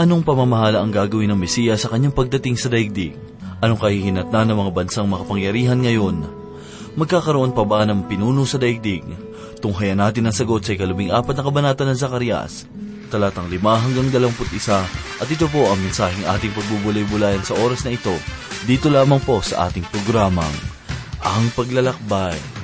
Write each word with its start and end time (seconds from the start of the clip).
Anong 0.00 0.24
pamamahala 0.24 0.80
ang 0.80 0.88
gagawin 0.88 1.28
ng 1.28 1.36
Mesiya 1.36 1.76
sa 1.76 1.92
kanyang 1.92 2.16
pagdating 2.16 2.56
sa 2.56 2.72
daigdig? 2.72 3.12
Anong 3.60 3.84
kahihinatnan 3.84 4.48
ng 4.48 4.56
mga 4.56 4.72
bansang 4.72 5.04
makapangyarihan 5.04 5.76
ngayon? 5.76 6.24
Magkakaroon 6.96 7.52
pa 7.52 7.68
ba 7.68 7.84
ng 7.84 8.08
pinuno 8.08 8.48
sa 8.48 8.56
daigdig? 8.56 9.04
Tunghayan 9.60 10.00
natin 10.00 10.24
ang 10.24 10.32
sagot 10.32 10.64
sa 10.64 10.72
ikalabing 10.72 11.12
apat 11.12 11.36
na 11.36 11.44
kabanata 11.44 11.84
ng 11.84 12.00
Zakarias, 12.00 12.64
talatang 13.12 13.52
5 13.52 13.60
hanggang 13.60 14.08
21, 14.08 15.20
at 15.20 15.28
ito 15.28 15.44
po 15.52 15.68
ang 15.68 15.76
mensaheng 15.76 16.24
ating 16.32 16.56
pagbubulay-bulayan 16.56 17.44
sa 17.44 17.60
oras 17.60 17.84
na 17.84 17.92
ito, 17.92 18.16
dito 18.64 18.88
lamang 18.88 19.20
po 19.20 19.44
sa 19.44 19.68
ating 19.68 19.84
programang, 19.84 20.56
Ang 21.20 21.52
Paglalakbay. 21.52 22.59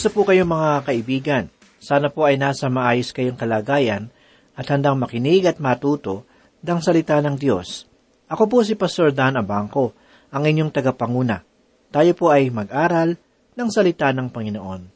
Kamusta 0.00 0.16
po 0.16 0.24
kayo 0.24 0.48
mga 0.48 0.80
kaibigan? 0.88 1.44
Sana 1.76 2.08
po 2.08 2.24
ay 2.24 2.40
nasa 2.40 2.72
maayos 2.72 3.12
kayong 3.12 3.36
kalagayan 3.36 4.08
at 4.56 4.64
handang 4.72 4.96
makinig 4.96 5.44
at 5.44 5.60
matuto 5.60 6.24
ng 6.64 6.80
salita 6.80 7.20
ng 7.20 7.36
Diyos. 7.36 7.84
Ako 8.24 8.48
po 8.48 8.64
si 8.64 8.80
Pastor 8.80 9.12
Dan 9.12 9.36
Abangco, 9.36 9.92
ang 10.32 10.48
inyong 10.48 10.72
tagapanguna. 10.72 11.44
Tayo 11.92 12.16
po 12.16 12.32
ay 12.32 12.48
mag-aral 12.48 13.12
ng 13.52 13.68
salita 13.68 14.08
ng 14.16 14.32
Panginoon. 14.32 14.88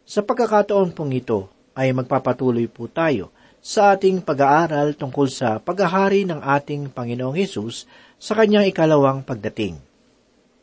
Sa 0.00 0.24
pagkakataon 0.24 0.96
pong 0.96 1.12
ito 1.12 1.52
ay 1.76 1.92
magpapatuloy 1.92 2.72
po 2.72 2.88
tayo 2.88 3.36
sa 3.60 3.92
ating 3.92 4.24
pag-aaral 4.24 4.96
tungkol 4.96 5.28
sa 5.28 5.60
paghahari 5.60 6.24
ng 6.24 6.40
ating 6.40 6.88
Panginoong 6.88 7.36
Hesus 7.36 7.84
sa 8.16 8.32
kanyang 8.32 8.64
ikalawang 8.72 9.28
pagdating 9.28 9.76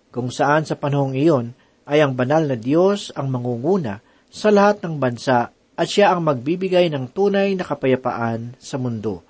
kung 0.09 0.34
saan 0.34 0.66
sa 0.66 0.74
panahong 0.74 1.13
iyon 1.13 1.53
ay 1.90 2.06
ang 2.06 2.14
banal 2.14 2.46
na 2.46 2.54
Diyos 2.54 3.10
ang 3.18 3.34
mangunguna 3.34 4.06
sa 4.30 4.54
lahat 4.54 4.86
ng 4.86 5.02
bansa 5.02 5.50
at 5.50 5.88
siya 5.90 6.14
ang 6.14 6.22
magbibigay 6.22 6.86
ng 6.94 7.10
tunay 7.10 7.58
na 7.58 7.66
kapayapaan 7.66 8.54
sa 8.62 8.78
mundo. 8.78 9.26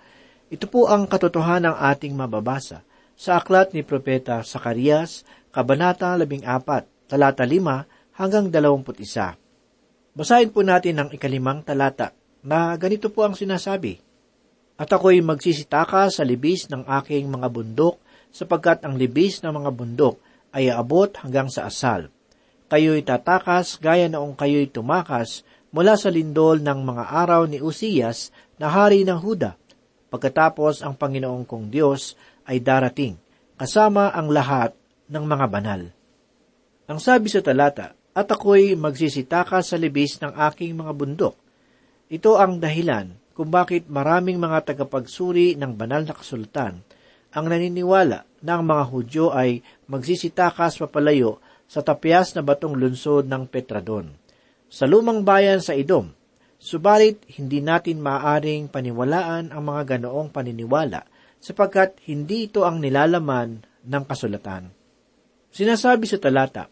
Ito 0.52 0.68
po 0.68 0.92
ang 0.92 1.08
katotohanan 1.08 1.72
ng 1.72 1.75
ating 1.80 2.12
mababasa 2.20 2.84
sa 3.16 3.40
aklat 3.40 3.72
ni 3.72 3.80
Propeta 3.80 4.44
Sakarias, 4.44 5.24
Kabanata 5.56 6.20
14, 6.20 7.08
talata 7.08 7.47
5 7.47 8.20
hanggang 8.20 8.52
21. 8.52 9.40
Basahin 10.20 10.52
po 10.52 10.59
natin 10.59 11.00
ang 11.00 11.09
ikalimang 11.16 11.64
talata 11.64 12.12
na 12.44 12.76
ganito 12.76 13.08
po 13.08 13.24
ang 13.24 13.40
sinasabi. 13.40 14.03
At 14.76 14.91
ako'y 14.91 15.24
magsisitaka 15.24 16.12
sa 16.12 16.24
libis 16.28 16.68
ng 16.68 16.84
aking 16.88 17.28
mga 17.31 17.47
bundok 17.47 18.00
sapagkat 18.36 18.84
ang 18.84 19.00
libis 19.00 19.40
ng 19.44 19.52
mga 19.56 19.72
bundok 19.72 20.20
ay 20.52 20.72
aabot 20.72 21.08
hanggang 21.24 21.47
sa 21.47 21.68
asal. 21.72 22.12
Kayo'y 22.69 23.02
tatakas 23.02 23.81
gaya 23.81 24.06
noong 24.06 24.38
kayo'y 24.38 24.69
tumakas 24.69 25.41
mula 25.74 25.97
sa 25.97 26.13
lindol 26.13 26.62
ng 26.62 26.80
mga 26.85 27.03
araw 27.09 27.50
ni 27.50 27.57
Usiyas 27.57 28.30
na 28.62 28.69
hari 28.69 29.02
ng 29.02 29.18
Huda. 29.18 29.57
Pagkatapos 30.13 30.85
ang 30.85 30.94
Panginoong 30.94 31.50
kong 31.50 31.74
Diyos 31.74 32.13
ay 32.46 32.62
darating, 32.62 33.18
kasama 33.58 34.13
ang 34.13 34.29
lahat 34.29 34.78
ng 35.09 35.26
mga 35.26 35.46
banal. 35.49 35.82
Ang 36.90 36.99
sabi 37.02 37.29
sa 37.29 37.41
talata, 37.41 37.97
at 38.14 38.26
ako'y 38.29 38.73
magsisitaka 38.73 39.61
sa 39.61 39.78
libis 39.78 40.17
ng 40.22 40.34
aking 40.49 40.73
mga 40.78 40.91
bundok. 40.93 41.35
Ito 42.09 42.41
ang 42.41 42.58
dahilan 42.58 43.14
kung 43.38 43.53
bakit 43.53 43.85
maraming 43.90 44.41
mga 44.41 44.73
tagapagsuri 44.73 45.58
ng 45.58 45.78
banal 45.78 46.03
na 46.03 46.14
kasultan 46.17 46.82
ang 47.29 47.46
naniniwala 47.46 48.26
na 48.41 48.52
ang 48.58 48.66
mga 48.66 48.84
Hudyo 48.90 49.26
ay 49.29 49.61
magsisitakas 49.85 50.82
papalayo 50.82 51.38
sa 51.69 51.85
tapyas 51.85 52.33
na 52.33 52.41
batong 52.41 52.73
lunsod 52.73 53.29
ng 53.29 53.45
Petradon. 53.45 54.09
Sa 54.73 54.89
lumang 54.89 55.21
bayan 55.21 55.61
sa 55.61 55.77
Idom, 55.77 56.09
subalit 56.57 57.21
hindi 57.37 57.61
natin 57.61 58.01
maaaring 58.01 58.73
paniwalaan 58.73 59.53
ang 59.53 59.61
mga 59.61 59.95
ganoong 59.95 60.33
paniniwala 60.33 61.05
sapagkat 61.37 62.01
hindi 62.09 62.49
ito 62.49 62.66
ang 62.66 62.81
nilalaman 62.81 63.61
ng 63.85 64.03
kasulatan. 64.09 64.73
Sinasabi 65.53 66.09
sa 66.09 66.17
talata, 66.17 66.66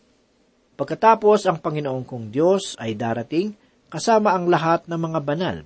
Pagkatapos 0.78 1.50
ang 1.50 1.58
Panginoong 1.58 2.06
kong 2.06 2.30
Diyos 2.30 2.78
ay 2.78 2.94
darating 2.94 3.58
kasama 3.90 4.38
ang 4.38 4.46
lahat 4.46 4.86
ng 4.86 5.00
mga 5.00 5.20
banal. 5.26 5.58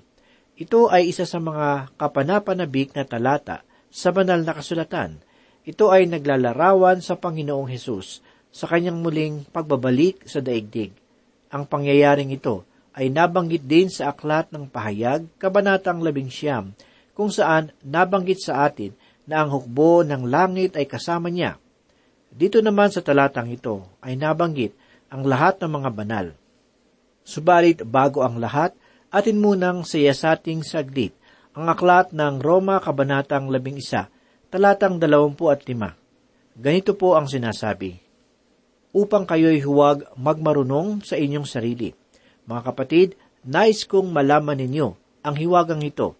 Ito 0.55 0.87
ay 0.87 1.11
isa 1.11 1.27
sa 1.27 1.43
mga 1.43 1.91
kapanapanabik 1.99 2.95
na 2.95 3.03
talata 3.03 3.67
sa 3.91 4.15
banal 4.15 4.39
na 4.47 4.55
kasulatan. 4.55 5.19
Ito 5.67 5.91
ay 5.91 6.07
naglalarawan 6.07 7.03
sa 7.03 7.19
Panginoong 7.19 7.67
Hesus 7.67 8.23
sa 8.51 8.68
kanyang 8.68 9.00
muling 9.00 9.48
pagbabalik 9.50 10.27
sa 10.27 10.44
daigdig. 10.44 10.92
Ang 11.51 11.63
pangyayaring 11.68 12.36
ito 12.36 12.68
ay 12.92 13.07
nabanggit 13.07 13.63
din 13.63 13.88
sa 13.88 14.12
aklat 14.12 14.51
ng 14.51 14.68
pahayag, 14.68 15.24
kabanatang 15.39 16.03
labing 16.03 16.27
siyam, 16.27 16.75
kung 17.15 17.31
saan 17.31 17.71
nabanggit 17.83 18.44
sa 18.44 18.68
atin 18.68 18.92
na 19.24 19.44
ang 19.44 19.50
hukbo 19.56 20.03
ng 20.03 20.27
langit 20.27 20.75
ay 20.75 20.83
kasama 20.88 21.31
niya. 21.31 21.56
Dito 22.31 22.59
naman 22.59 22.92
sa 22.92 23.00
talatang 23.00 23.51
ito 23.51 23.88
ay 24.03 24.19
nabanggit 24.19 24.75
ang 25.12 25.27
lahat 25.27 25.59
ng 25.63 25.71
mga 25.71 25.89
banal. 25.92 26.27
Subalit 27.24 27.83
bago 27.83 28.24
ang 28.24 28.39
lahat, 28.39 28.75
atin 29.12 29.39
munang 29.39 29.83
siyasating 29.83 30.63
saglit 30.63 31.15
ang 31.51 31.68
aklat 31.68 32.15
ng 32.15 32.39
Roma 32.39 32.80
Kabanatang 32.80 33.51
11, 33.51 34.07
talatang 34.48 34.98
25. 34.98 36.57
Ganito 36.59 36.92
po 36.95 37.19
ang 37.19 37.27
sinasabi, 37.27 38.00
Upang 38.91 39.23
kayo'y 39.23 39.63
huwag 39.63 40.03
magmarunong 40.19 40.99
sa 41.07 41.15
inyong 41.15 41.47
sarili. 41.47 41.95
Mga 42.43 42.61
kapatid, 42.67 43.15
nais 43.47 43.88
kong 43.88 44.11
malaman 44.11 44.59
ninyo 44.59 44.88
ang 45.23 45.35
hiwagang 45.39 45.79
ito, 45.85 46.19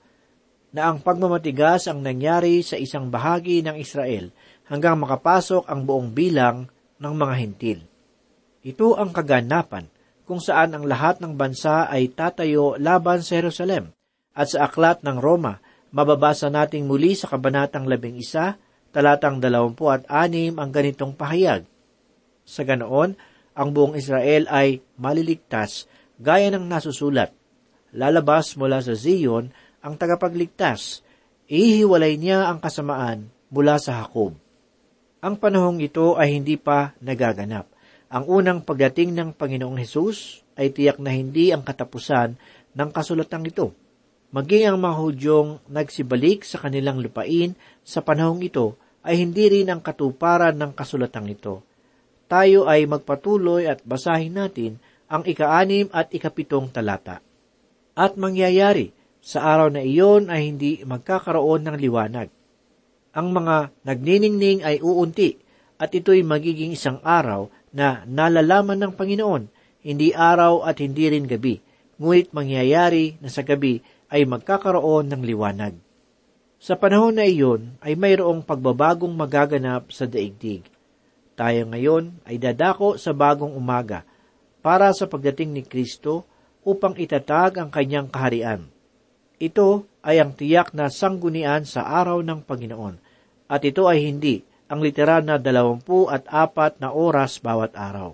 na 0.71 0.88
ang 0.88 1.03
pagmamatigas 1.03 1.91
ang 1.91 2.00
nangyari 2.00 2.63
sa 2.63 2.79
isang 2.79 3.12
bahagi 3.12 3.59
ng 3.59 3.75
Israel 3.75 4.31
hanggang 4.71 4.95
makapasok 5.03 5.68
ang 5.68 5.83
buong 5.83 6.15
bilang 6.15 6.71
ng 6.95 7.13
mga 7.13 7.35
hintil. 7.44 7.79
Ito 8.63 8.95
ang 8.95 9.12
kaganapan 9.12 9.91
kung 10.23 10.39
saan 10.39 10.71
ang 10.71 10.88
lahat 10.88 11.19
ng 11.19 11.35
bansa 11.35 11.91
ay 11.91 12.07
tatayo 12.15 12.79
laban 12.79 13.19
sa 13.19 13.44
Jerusalem. 13.44 13.91
At 14.31 14.56
sa 14.56 14.71
aklat 14.71 15.03
ng 15.03 15.19
Roma, 15.19 15.59
mababasa 15.91 16.47
nating 16.47 16.88
muli 16.88 17.19
sa 17.19 17.27
kabanatang 17.27 17.83
labing 17.83 18.15
isa, 18.15 18.56
talatang 18.95 19.44
dalawampu 19.44 19.91
at 19.91 20.07
anim 20.07 20.56
ang 20.56 20.71
ganitong 20.71 21.12
pahayag. 21.12 21.68
Sa 22.47 22.65
ganoon, 22.65 23.15
ang 23.51 23.69
buong 23.75 23.99
Israel 23.99 24.47
ay 24.47 24.79
maliligtas 24.95 25.85
gaya 26.21 26.53
ng 26.53 26.65
nasusulat. 26.69 27.33
Lalabas 27.91 28.55
mula 28.55 28.79
sa 28.79 28.95
Zion 28.95 29.51
ang 29.83 29.93
tagapagligtas. 29.97 31.03
Ihiwalay 31.51 32.15
niya 32.15 32.47
ang 32.47 32.63
kasamaan 32.63 33.27
mula 33.51 33.75
sa 33.75 33.99
Hakob. 33.99 34.38
Ang 35.19 35.35
panahong 35.38 35.83
ito 35.83 36.15
ay 36.15 36.39
hindi 36.39 36.55
pa 36.55 36.95
nagaganap. 37.03 37.67
Ang 38.11 38.23
unang 38.27 38.59
pagdating 38.63 39.11
ng 39.11 39.29
Panginoong 39.35 39.77
Hesus 39.79 40.44
ay 40.55 40.71
tiyak 40.71 40.99
na 40.99 41.11
hindi 41.11 41.51
ang 41.51 41.63
katapusan 41.63 42.39
ng 42.71 42.89
kasulatang 42.95 43.44
ito. 43.47 43.75
Maging 44.31 44.71
ang 44.71 44.77
mga 44.79 44.95
Hudyong 44.95 45.49
nagsibalik 45.67 46.47
sa 46.47 46.63
kanilang 46.63 47.03
lupain 47.03 47.51
sa 47.83 47.99
panahong 47.99 48.39
ito 48.39 48.79
ay 49.03 49.19
hindi 49.19 49.51
rin 49.51 49.67
ang 49.67 49.83
katuparan 49.83 50.55
ng 50.55 50.71
kasulatang 50.71 51.27
ito. 51.27 51.59
Tayo 52.31 52.63
ay 52.63 52.88
magpatuloy 52.88 53.68
at 53.68 53.83
basahin 53.83 54.39
natin 54.39 54.80
ang 55.12 55.28
ikaanim 55.28 55.92
at 55.92 56.16
ikapitong 56.16 56.72
talata. 56.72 57.19
At 57.92 58.16
mangyayari, 58.16 58.95
sa 59.19 59.44
araw 59.44 59.68
na 59.68 59.83
iyon 59.83 60.31
ay 60.31 60.48
hindi 60.48 60.80
magkakaroon 60.88 61.68
ng 61.68 61.75
liwanag. 61.75 62.31
Ang 63.12 63.28
mga 63.36 63.75
nagniningning 63.83 64.63
ay 64.63 64.80
uunti, 64.80 65.36
at 65.75 65.92
ito'y 65.92 66.24
magiging 66.24 66.72
isang 66.72 67.04
araw 67.04 67.51
na 67.75 68.07
nalalaman 68.07 68.80
ng 68.80 68.94
Panginoon, 68.95 69.51
hindi 69.83 70.16
araw 70.16 70.63
at 70.63 70.80
hindi 70.80 71.12
rin 71.12 71.28
gabi, 71.28 71.60
ngunit 72.00 72.31
mangyayari 72.31 73.19
na 73.19 73.28
sa 73.28 73.44
gabi 73.44 73.83
ay 74.07 74.24
magkakaroon 74.24 75.12
ng 75.12 75.22
liwanag. 75.28 75.75
Sa 76.63 76.80
panahon 76.80 77.18
na 77.18 77.28
iyon 77.28 77.75
ay 77.83 78.00
mayroong 78.00 78.45
pagbabagong 78.45 79.12
magaganap 79.12 79.92
sa 79.92 80.07
daigdig. 80.07 80.63
Tayo 81.41 81.65
ngayon 81.73 82.21
ay 82.29 82.38
dadako 82.38 83.01
sa 83.01 83.17
bagong 83.17 83.57
umaga 83.57 84.05
para 84.61 84.93
sa 84.93 85.09
pagdating 85.09 85.49
ni 85.57 85.65
Kristo 85.65 86.21
upang 86.61 86.93
itatag 87.01 87.57
ang 87.57 87.73
kanyang 87.73 88.13
kaharian. 88.13 88.69
Ito 89.41 89.89
ay 90.05 90.21
ang 90.21 90.38
tiyak 90.38 90.77
na 90.77 90.93
sanggunian 90.93 91.65
sa 91.65 91.89
araw 91.97 92.21
ng 92.21 92.45
Panginoon, 92.45 92.95
at 93.49 93.65
ito 93.65 93.89
ay 93.89 94.05
hindi 94.05 94.45
ang 94.69 94.85
literal 94.85 95.25
na 95.25 95.41
dalawampu 95.41 96.13
at 96.13 96.29
apat 96.29 96.77
na 96.77 96.93
oras 96.93 97.41
bawat 97.41 97.73
araw. 97.73 98.13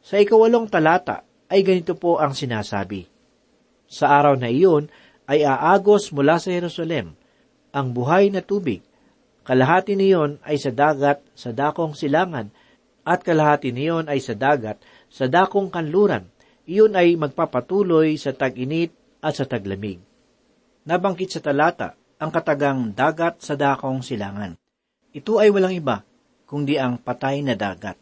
Sa 0.00 0.16
ikawalong 0.16 0.72
talata 0.72 1.28
ay 1.52 1.60
ganito 1.60 2.00
po 2.00 2.16
ang 2.16 2.32
sinasabi. 2.32 3.04
Sa 3.92 4.08
araw 4.08 4.40
na 4.40 4.48
iyon 4.48 4.88
ay 5.28 5.44
aagos 5.44 6.08
mula 6.16 6.40
sa 6.40 6.48
Jerusalem 6.48 7.12
ang 7.76 7.92
buhay 7.92 8.32
na 8.32 8.40
tubig. 8.40 8.80
Kalahati 9.48 9.96
niyon 9.96 10.44
ay 10.44 10.60
sa 10.60 10.68
dagat 10.68 11.24
sa 11.32 11.56
dakong 11.56 11.96
silangan 11.96 12.52
at 13.00 13.24
kalahati 13.24 13.72
niyon 13.72 14.04
ay 14.04 14.20
sa 14.20 14.36
dagat 14.36 14.76
sa 15.08 15.24
dakong 15.24 15.72
kanluran. 15.72 16.28
Iyon 16.68 16.92
ay 16.92 17.16
magpapatuloy 17.16 18.20
sa 18.20 18.36
tag-init 18.36 18.92
at 19.24 19.40
sa 19.40 19.48
taglamig. 19.48 20.04
Nabangkit 20.84 21.32
sa 21.32 21.40
talata 21.40 21.96
ang 22.20 22.28
katagang 22.28 22.92
dagat 22.92 23.40
sa 23.40 23.56
dakong 23.56 24.04
silangan. 24.04 24.52
Ito 25.16 25.40
ay 25.40 25.48
walang 25.48 25.72
iba, 25.72 26.04
kundi 26.44 26.76
ang 26.76 27.00
patay 27.00 27.40
na 27.40 27.56
dagat. 27.56 27.96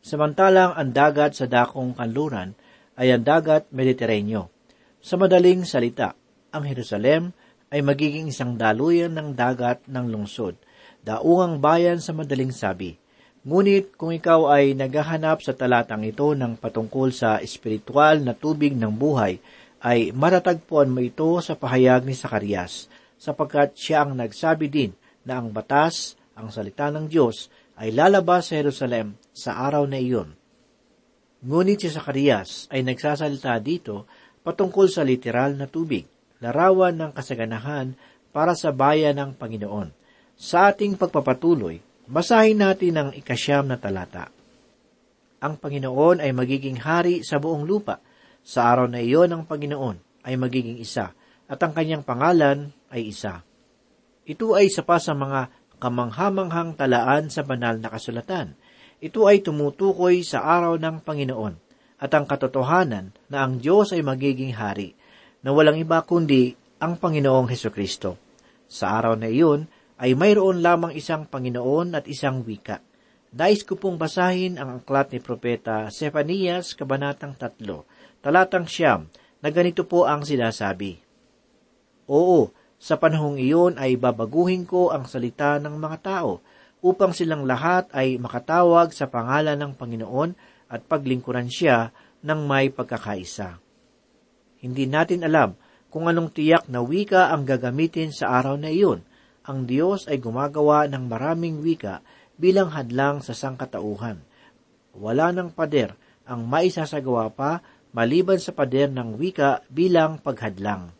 Samantalang 0.00 0.72
ang 0.80 0.96
dagat 0.96 1.36
sa 1.36 1.44
dakong 1.44 1.92
kanluran 1.92 2.56
ay 2.96 3.12
ang 3.12 3.20
dagat 3.20 3.68
Mediteraneo. 3.68 4.48
Sa 4.96 5.20
madaling 5.20 5.68
salita, 5.68 6.16
ang 6.56 6.64
Jerusalem 6.64 7.36
ay 7.68 7.84
magiging 7.84 8.32
isang 8.32 8.56
daluyan 8.56 9.12
ng 9.12 9.36
dagat 9.36 9.84
ng 9.84 10.08
lungsod, 10.08 10.56
daungang 11.04 11.58
bayan 11.60 11.98
sa 11.98 12.12
madaling 12.12 12.52
sabi. 12.52 13.00
Ngunit 13.40 13.96
kung 13.96 14.12
ikaw 14.12 14.52
ay 14.52 14.76
naghahanap 14.76 15.40
sa 15.40 15.56
talatang 15.56 16.04
ito 16.04 16.36
ng 16.36 16.60
patungkol 16.60 17.08
sa 17.08 17.40
espiritual 17.40 18.20
na 18.20 18.36
tubig 18.36 18.76
ng 18.76 18.92
buhay, 18.92 19.40
ay 19.80 20.12
matatagpuan 20.12 20.92
mo 20.92 21.00
ito 21.00 21.40
sa 21.40 21.56
pahayag 21.56 22.04
ni 22.04 22.12
Sakarias, 22.12 22.92
sapagkat 23.16 23.72
siya 23.72 24.04
ang 24.04 24.12
nagsabi 24.12 24.68
din 24.68 24.92
na 25.24 25.40
ang 25.40 25.48
batas, 25.48 26.20
ang 26.36 26.52
salita 26.52 26.92
ng 26.92 27.08
Diyos, 27.08 27.48
ay 27.80 27.96
lalabas 27.96 28.52
sa 28.52 28.60
Jerusalem 28.60 29.16
sa 29.32 29.56
araw 29.56 29.88
na 29.88 29.96
iyon. 29.96 30.36
Ngunit 31.40 31.80
si 31.80 31.88
Sakarias 31.88 32.68
ay 32.68 32.84
nagsasalita 32.84 33.56
dito 33.64 34.04
patungkol 34.44 34.92
sa 34.92 35.00
literal 35.00 35.56
na 35.56 35.64
tubig, 35.64 36.04
larawan 36.44 36.92
ng 36.92 37.10
kasaganahan 37.16 37.96
para 38.36 38.52
sa 38.52 38.68
bayan 38.68 39.16
ng 39.16 39.30
Panginoon. 39.32 39.99
Sa 40.40 40.72
ating 40.72 40.96
pagpapatuloy, 40.96 41.84
basahin 42.08 42.64
natin 42.64 42.96
ang 42.96 43.08
ikasyam 43.12 43.68
na 43.68 43.76
talata. 43.76 44.32
Ang 45.44 45.60
Panginoon 45.60 46.24
ay 46.24 46.32
magiging 46.32 46.80
hari 46.80 47.20
sa 47.20 47.36
buong 47.36 47.68
lupa. 47.68 48.00
Sa 48.40 48.72
araw 48.72 48.88
na 48.88 49.04
iyon 49.04 49.28
ang 49.36 49.44
Panginoon 49.44 50.24
ay 50.24 50.40
magiging 50.40 50.80
isa, 50.80 51.12
at 51.44 51.60
ang 51.60 51.76
kanyang 51.76 52.00
pangalan 52.00 52.72
ay 52.88 53.12
isa. 53.12 53.44
Ito 54.24 54.56
ay 54.56 54.72
isa 54.72 54.80
pa 54.80 54.96
sa 54.96 55.12
mga 55.12 55.52
kamanghamanghang 55.76 56.72
talaan 56.72 57.28
sa 57.28 57.44
banal 57.44 57.76
na 57.76 57.92
kasulatan. 57.92 58.56
Ito 58.96 59.28
ay 59.28 59.44
tumutukoy 59.44 60.24
sa 60.24 60.40
araw 60.40 60.80
ng 60.80 61.04
Panginoon 61.04 61.54
at 62.00 62.16
ang 62.16 62.24
katotohanan 62.24 63.12
na 63.28 63.44
ang 63.44 63.60
Diyos 63.60 63.92
ay 63.92 64.00
magiging 64.00 64.56
hari, 64.56 64.96
na 65.44 65.52
walang 65.52 65.76
iba 65.76 66.00
kundi 66.00 66.56
ang 66.80 66.96
Panginoong 66.96 67.52
Heso 67.52 67.68
Kristo. 67.68 68.16
Sa 68.72 68.88
araw 68.96 69.20
na 69.20 69.28
iyon 69.28 69.68
ay 70.00 70.16
mayroon 70.16 70.64
lamang 70.64 70.96
isang 70.96 71.28
Panginoon 71.28 71.92
at 71.92 72.08
isang 72.08 72.40
wika. 72.40 72.80
Dais 73.30 73.62
ko 73.62 73.76
pong 73.76 74.00
basahin 74.00 74.56
ang 74.56 74.80
aklat 74.80 75.12
ni 75.12 75.20
Propeta 75.20 75.86
Sefanias, 75.92 76.74
Kabanatang 76.74 77.36
3, 77.36 78.24
talatang 78.24 78.66
siyam, 78.66 79.06
na 79.38 79.48
ganito 79.52 79.84
po 79.86 80.08
ang 80.08 80.24
sinasabi. 80.24 80.98
Oo, 82.10 82.50
sa 82.80 82.96
panahong 82.96 83.36
iyon 83.36 83.76
ay 83.76 84.00
babaguhin 84.00 84.64
ko 84.64 84.88
ang 84.88 85.04
salita 85.04 85.60
ng 85.60 85.76
mga 85.76 85.98
tao 86.00 86.40
upang 86.80 87.12
silang 87.12 87.44
lahat 87.44 87.92
ay 87.92 88.16
makatawag 88.16 88.90
sa 88.96 89.06
pangalan 89.06 89.60
ng 89.60 89.72
Panginoon 89.76 90.30
at 90.72 90.80
paglingkuran 90.88 91.52
siya 91.52 91.92
ng 92.24 92.40
may 92.48 92.72
pagkakaisa. 92.72 93.60
Hindi 94.64 94.84
natin 94.88 95.28
alam 95.28 95.56
kung 95.92 96.08
anong 96.08 96.32
tiyak 96.32 96.68
na 96.72 96.80
wika 96.80 97.32
ang 97.32 97.44
gagamitin 97.44 98.16
sa 98.16 98.32
araw 98.40 98.56
na 98.56 98.72
iyon. 98.72 99.04
Ang 99.50 99.66
Diyos 99.66 100.06
ay 100.06 100.22
gumagawa 100.22 100.86
ng 100.86 101.10
maraming 101.10 101.58
wika 101.58 102.06
bilang 102.38 102.70
hadlang 102.70 103.18
sa 103.18 103.34
sangkatauhan. 103.34 104.22
Wala 104.94 105.34
ng 105.34 105.50
pader 105.50 105.98
ang 106.22 106.46
maisasagawa 106.46 107.34
pa 107.34 107.58
maliban 107.90 108.38
sa 108.38 108.54
pader 108.54 108.86
ng 108.94 109.18
wika 109.18 109.66
bilang 109.66 110.22
paghadlang. 110.22 110.94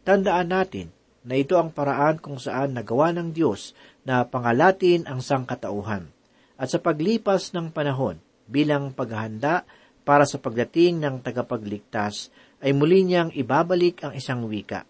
Tandaan 0.00 0.48
natin 0.48 0.88
na 1.28 1.36
ito 1.36 1.60
ang 1.60 1.68
paraan 1.68 2.16
kung 2.16 2.40
saan 2.40 2.72
nagawa 2.72 3.12
ng 3.12 3.36
Diyos 3.36 3.76
na 4.08 4.24
pangalatin 4.24 5.04
ang 5.04 5.20
sangkatauhan. 5.20 6.08
At 6.56 6.72
sa 6.72 6.80
paglipas 6.80 7.52
ng 7.52 7.68
panahon, 7.68 8.16
bilang 8.48 8.96
paghahanda 8.96 9.68
para 10.08 10.24
sa 10.24 10.40
pagdating 10.40 11.04
ng 11.04 11.20
tagapagligtas, 11.20 12.32
ay 12.64 12.72
muli 12.72 13.04
niyang 13.04 13.28
ibabalik 13.36 14.08
ang 14.08 14.16
isang 14.16 14.48
wika. 14.48 14.88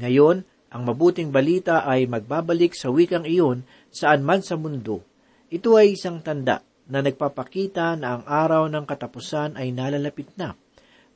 Ngayon, 0.00 0.55
ang 0.66 0.82
mabuting 0.82 1.30
balita 1.30 1.86
ay 1.86 2.10
magbabalik 2.10 2.74
sa 2.74 2.90
wikang 2.90 3.22
iyon 3.22 3.62
saan 3.94 4.26
man 4.26 4.42
sa 4.42 4.58
mundo. 4.58 5.06
Ito 5.46 5.78
ay 5.78 5.94
isang 5.94 6.20
tanda 6.26 6.66
na 6.90 7.02
nagpapakita 7.02 7.94
na 7.98 8.18
ang 8.18 8.24
araw 8.26 8.66
ng 8.70 8.84
katapusan 8.86 9.54
ay 9.58 9.70
nalalapit 9.70 10.30
na. 10.34 10.54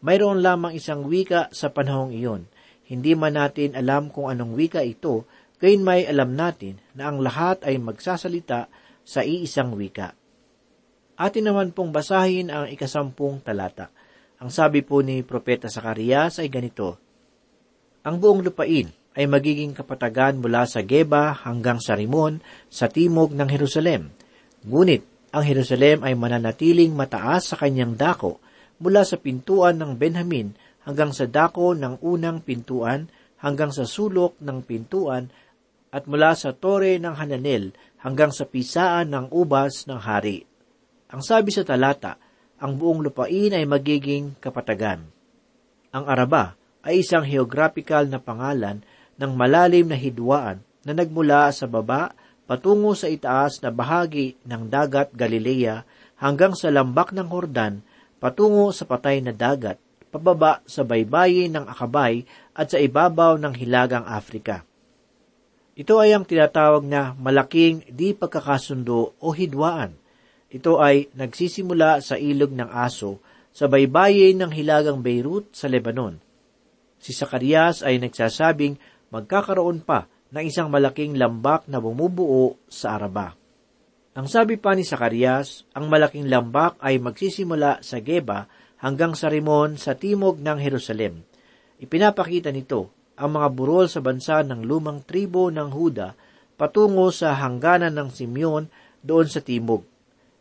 mayroon 0.01 0.41
lamang 0.41 0.73
isang 0.73 1.05
wika 1.05 1.53
sa 1.53 1.69
panahong 1.69 2.15
iyon. 2.15 2.49
Hindi 2.89 3.13
man 3.13 3.37
natin 3.37 3.77
alam 3.77 4.09
kung 4.09 4.33
anong 4.33 4.57
wika 4.57 4.81
ito, 4.81 5.29
gayon 5.61 5.85
may 5.85 6.09
alam 6.09 6.33
natin 6.33 6.81
na 6.97 7.13
ang 7.13 7.21
lahat 7.21 7.63
ay 7.69 7.77
magsasalita 7.77 8.67
sa 9.05 9.21
iisang 9.21 9.77
wika. 9.77 10.17
Atin 11.21 11.53
naman 11.53 11.77
pong 11.77 11.93
basahin 11.93 12.49
ang 12.49 12.67
ikasampung 12.73 13.45
talata. 13.45 13.93
Ang 14.41 14.49
sabi 14.49 14.81
po 14.81 15.05
ni 15.05 15.21
Propeta 15.21 15.69
Sakarias 15.69 16.41
ay 16.41 16.49
ganito, 16.49 16.97
Ang 18.09 18.17
buong 18.17 18.41
lupain 18.41 18.89
ay 19.19 19.27
magiging 19.27 19.75
kapatagan 19.75 20.39
mula 20.39 20.67
sa 20.67 20.87
Geba 20.87 21.35
hanggang 21.35 21.83
sa 21.83 21.99
Rimon 21.99 22.39
sa 22.71 22.87
timog 22.87 23.35
ng 23.35 23.49
Jerusalem. 23.51 24.15
Ngunit 24.63 25.33
ang 25.35 25.43
Jerusalem 25.47 26.03
ay 26.07 26.15
mananatiling 26.15 26.95
mataas 26.95 27.55
sa 27.55 27.57
kanyang 27.59 27.99
dako 27.99 28.39
mula 28.83 29.03
sa 29.03 29.19
pintuan 29.19 29.79
ng 29.79 29.99
Benjamin 29.99 30.55
hanggang 30.87 31.11
sa 31.15 31.27
dako 31.27 31.75
ng 31.75 32.03
unang 32.03 32.43
pintuan 32.43 33.11
hanggang 33.41 33.73
sa 33.73 33.89
sulok 33.89 34.37
ng 34.41 34.63
pintuan 34.63 35.33
at 35.91 36.07
mula 36.07 36.35
sa 36.39 36.55
tore 36.55 36.99
ng 37.03 37.15
Hananel 37.19 37.75
hanggang 38.01 38.31
sa 38.31 38.47
pisaan 38.47 39.11
ng 39.11 39.27
ubas 39.35 39.91
ng 39.91 40.01
hari. 40.01 40.47
Ang 41.11 41.23
sabi 41.27 41.51
sa 41.51 41.67
talata, 41.67 42.17
ang 42.63 42.79
buong 42.79 43.03
lupain 43.03 43.51
ay 43.51 43.67
magiging 43.67 44.39
kapatagan. 44.39 45.03
Ang 45.91 46.05
Araba 46.07 46.55
ay 46.87 47.03
isang 47.03 47.27
geographical 47.27 48.07
na 48.07 48.23
pangalan 48.23 48.81
ng 49.21 49.33
malalim 49.37 49.93
na 49.93 49.99
hidwaan 50.01 50.65
na 50.89 50.97
nagmula 50.97 51.53
sa 51.53 51.69
baba 51.69 52.17
patungo 52.49 52.97
sa 52.97 53.07
itaas 53.07 53.61
na 53.61 53.69
bahagi 53.69 54.41
ng 54.49 54.73
dagat 54.73 55.13
Galilea 55.13 55.85
hanggang 56.17 56.57
sa 56.57 56.73
lambak 56.73 57.13
ng 57.13 57.29
Hordan 57.29 57.85
patungo 58.21 58.69
sa 58.71 58.85
patay 58.85 59.25
na 59.25 59.33
dagat, 59.33 59.81
pababa 60.13 60.61
sa 60.69 60.85
baybayin 60.85 61.57
ng 61.57 61.65
Akabay 61.65 62.29
at 62.53 62.69
sa 62.69 62.79
ibabaw 62.81 63.41
ng 63.41 63.57
Hilagang 63.57 64.05
Afrika. 64.05 64.63
Ito 65.73 65.97
ay 65.97 66.13
ang 66.13 66.29
tinatawag 66.29 66.85
na 66.85 67.17
malaking 67.17 67.89
di 67.89 68.13
pagkakasundo 68.13 69.17
o 69.17 69.27
hidwaan. 69.33 69.97
Ito 70.53 70.77
ay 70.83 71.09
nagsisimula 71.17 72.05
sa 72.05 72.21
ilog 72.21 72.53
ng 72.53 72.69
aso 72.69 73.23
sa 73.55 73.65
baybayin 73.71 74.45
ng 74.45 74.53
Hilagang 74.53 75.01
Beirut 75.01 75.49
sa 75.57 75.71
Lebanon. 75.71 76.21
Si 77.01 77.17
Sakarias 77.17 77.81
ay 77.81 77.97
nagsasabing 77.97 78.77
magkakaroon 79.11 79.83
pa 79.83 80.07
ng 80.31 80.43
isang 80.47 80.71
malaking 80.71 81.19
lambak 81.19 81.67
na 81.67 81.83
bumubuo 81.83 82.55
sa 82.71 82.99
Araba. 82.99 83.35
Ang 84.15 84.27
sabi 84.27 84.59
pa 84.59 84.75
ni 84.75 84.83
Sakarias, 84.83 85.67
ang 85.75 85.87
malaking 85.87 86.27
lambak 86.27 86.79
ay 86.83 86.99
magsisimula 86.99 87.83
sa 87.83 88.03
Geba 88.03 88.47
hanggang 88.83 89.15
sa 89.15 89.31
Rimon 89.31 89.79
sa 89.79 89.95
timog 89.95 90.43
ng 90.43 90.59
Jerusalem. 90.59 91.23
Ipinapakita 91.79 92.51
nito 92.51 92.91
ang 93.21 93.39
mga 93.39 93.49
burol 93.55 93.87
sa 93.87 94.01
bansa 94.03 94.43
ng 94.43 94.67
lumang 94.67 95.05
tribo 95.07 95.53
ng 95.53 95.71
Huda 95.71 96.17
patungo 96.59 97.09
sa 97.15 97.39
hangganan 97.39 97.95
ng 97.95 98.09
Simeon 98.13 98.69
doon 99.01 99.27
sa 99.29 99.41
timog. 99.41 99.87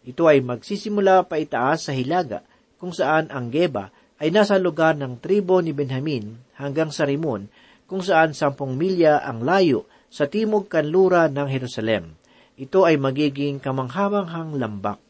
Ito 0.03 0.27
ay 0.27 0.43
magsisimula 0.43 1.27
pa 1.27 1.39
itaas 1.39 1.88
sa 1.88 1.93
Hilaga, 1.95 2.43
kung 2.79 2.95
saan 2.95 3.27
ang 3.31 3.51
Geba 3.51 3.91
ay 4.19 4.31
nasa 4.31 4.59
lugar 4.59 4.95
ng 4.95 5.19
tribo 5.19 5.59
ni 5.59 5.71
Benjamin 5.75 6.35
hanggang 6.59 6.91
sa 6.91 7.07
Rimon, 7.07 7.47
kung 7.89 8.05
saan 8.05 8.38
sampung 8.38 8.77
milya 8.77 9.25
ang 9.25 9.41
layo 9.41 9.89
sa 10.13 10.29
timog 10.29 10.69
kanlura 10.69 11.25
ng 11.25 11.50
Jerusalem. 11.50 12.13
Ito 12.53 12.86
ay 12.86 13.01
magiging 13.01 13.58
kamanghamanghang 13.58 14.62
lambak. 14.62 15.01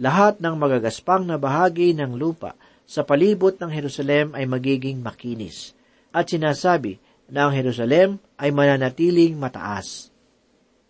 Lahat 0.00 0.40
ng 0.40 0.54
magagaspang 0.56 1.28
na 1.28 1.36
bahagi 1.36 1.92
ng 1.92 2.16
lupa 2.16 2.56
sa 2.88 3.04
palibot 3.04 3.60
ng 3.60 3.68
Jerusalem 3.68 4.32
ay 4.32 4.48
magiging 4.48 5.04
makinis. 5.04 5.76
At 6.08 6.32
sinasabi 6.32 6.96
na 7.28 7.50
ang 7.50 7.52
Jerusalem 7.52 8.16
ay 8.40 8.48
mananatiling 8.54 9.36
mataas. 9.36 10.08